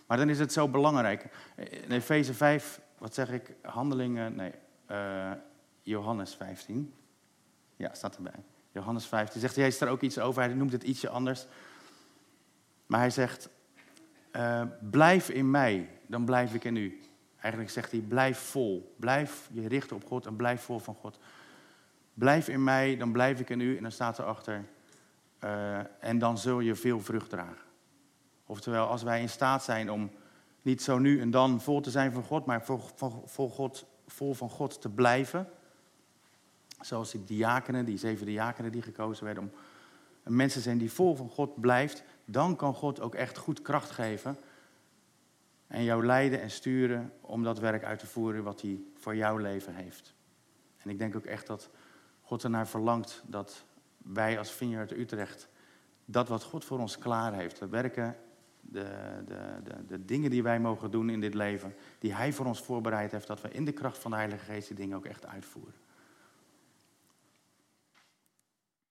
Maar 0.07 0.17
dan 0.17 0.29
is 0.29 0.39
het 0.39 0.53
zo 0.53 0.67
belangrijk. 0.67 1.25
In 1.55 1.91
Efeze 1.91 2.33
5, 2.33 2.81
wat 2.97 3.13
zeg 3.13 3.31
ik, 3.31 3.55
handelingen, 3.61 4.35
nee, 4.35 4.51
uh, 4.91 5.31
Johannes 5.89 6.35
15. 6.35 6.93
Ja, 7.75 7.93
staat 7.93 8.15
erbij. 8.15 8.43
Johannes 8.71 9.05
15. 9.05 9.41
Zegt 9.41 9.55
hij, 9.55 9.67
is 9.67 9.81
er 9.81 9.87
ook 9.87 10.01
iets 10.01 10.19
over. 10.19 10.41
Hij 10.41 10.53
noemt 10.53 10.71
het 10.71 10.83
ietsje 10.83 11.09
anders. 11.09 11.45
Maar 12.85 12.99
hij 12.99 13.09
zegt, 13.09 13.49
uh, 14.35 14.63
blijf 14.89 15.29
in 15.29 15.51
mij, 15.51 15.89
dan 16.07 16.25
blijf 16.25 16.53
ik 16.53 16.63
in 16.63 16.75
u. 16.75 17.01
Eigenlijk 17.35 17.71
zegt 17.71 17.91
hij, 17.91 17.99
blijf 17.99 18.39
vol. 18.39 18.95
Blijf 18.99 19.49
je 19.51 19.67
richten 19.67 19.95
op 19.95 20.05
God 20.05 20.25
en 20.25 20.35
blijf 20.35 20.61
vol 20.61 20.79
van 20.79 20.95
God. 20.95 21.19
Blijf 22.13 22.47
in 22.47 22.63
mij, 22.63 22.97
dan 22.97 23.11
blijf 23.11 23.39
ik 23.39 23.49
in 23.49 23.59
u. 23.59 23.77
En 23.77 23.81
dan 23.81 23.91
staat 23.91 24.19
erachter, 24.19 24.65
uh, 25.43 25.79
en 25.99 26.19
dan 26.19 26.37
zul 26.37 26.59
je 26.59 26.75
veel 26.75 27.01
vrucht 27.01 27.29
dragen. 27.29 27.67
Oftewel, 28.45 28.87
als 28.87 29.03
wij 29.03 29.21
in 29.21 29.29
staat 29.29 29.63
zijn 29.63 29.91
om 29.91 30.11
niet 30.61 30.81
zo 30.81 30.97
nu 30.97 31.21
en 31.21 31.31
dan 31.31 31.61
vol 31.61 31.81
te 31.81 31.91
zijn 31.91 32.11
van 32.11 32.23
God, 32.23 32.45
maar 32.45 32.65
vol, 32.65 32.81
vol, 33.25 33.49
God, 33.49 33.85
vol 34.07 34.33
van 34.33 34.49
God 34.49 34.81
te 34.81 34.89
blijven. 34.89 35.47
Zoals 36.79 37.11
die 37.11 37.23
diakenen, 37.23 37.85
die 37.85 37.97
zeven 37.97 38.25
diakenen 38.25 38.71
die 38.71 38.81
gekozen 38.81 39.25
werden 39.25 39.43
om 39.43 39.51
mensen 40.23 40.61
zijn 40.61 40.77
die 40.77 40.91
vol 40.91 41.15
van 41.15 41.29
God 41.29 41.61
blijft, 41.61 42.03
dan 42.25 42.55
kan 42.55 42.73
God 42.73 42.99
ook 43.01 43.15
echt 43.15 43.37
goed 43.37 43.61
kracht 43.61 43.89
geven 43.89 44.37
en 45.67 45.83
jou 45.83 46.05
leiden 46.05 46.41
en 46.41 46.51
sturen 46.51 47.13
om 47.21 47.43
dat 47.43 47.59
werk 47.59 47.83
uit 47.83 47.99
te 47.99 48.07
voeren 48.07 48.43
wat 48.43 48.61
hij 48.61 48.79
voor 48.95 49.15
jouw 49.15 49.37
leven 49.37 49.73
heeft. 49.73 50.13
En 50.77 50.89
ik 50.89 50.97
denk 50.97 51.15
ook 51.15 51.25
echt 51.25 51.47
dat 51.47 51.69
God 52.21 52.43
ernaar 52.43 52.67
verlangt 52.67 53.23
dat 53.25 53.63
wij 53.97 54.37
als 54.37 54.51
Vineyard 54.51 54.91
Utrecht 54.91 55.49
dat 56.05 56.27
wat 56.27 56.43
God 56.43 56.65
voor 56.65 56.79
ons 56.79 56.97
klaar 56.97 57.33
heeft, 57.33 57.59
we 57.59 57.67
werken, 57.67 58.15
de, 58.61 58.85
de, 59.25 59.59
de, 59.63 59.85
de, 59.87 60.05
dingen 60.05 60.29
die 60.29 60.43
wij 60.43 60.59
mogen 60.59 60.91
doen 60.91 61.09
in 61.09 61.19
dit 61.19 61.33
leven, 61.33 61.75
die 61.99 62.13
Hij 62.13 62.33
voor 62.33 62.45
ons 62.45 62.61
voorbereid 62.61 63.11
heeft, 63.11 63.27
dat 63.27 63.41
we 63.41 63.51
in 63.51 63.65
de 63.65 63.71
kracht 63.71 63.97
van 63.97 64.11
de 64.11 64.17
Heilige 64.17 64.45
Geest 64.45 64.67
die 64.67 64.77
dingen 64.77 64.97
ook 64.97 65.05
echt 65.05 65.25
uitvoeren. 65.25 65.73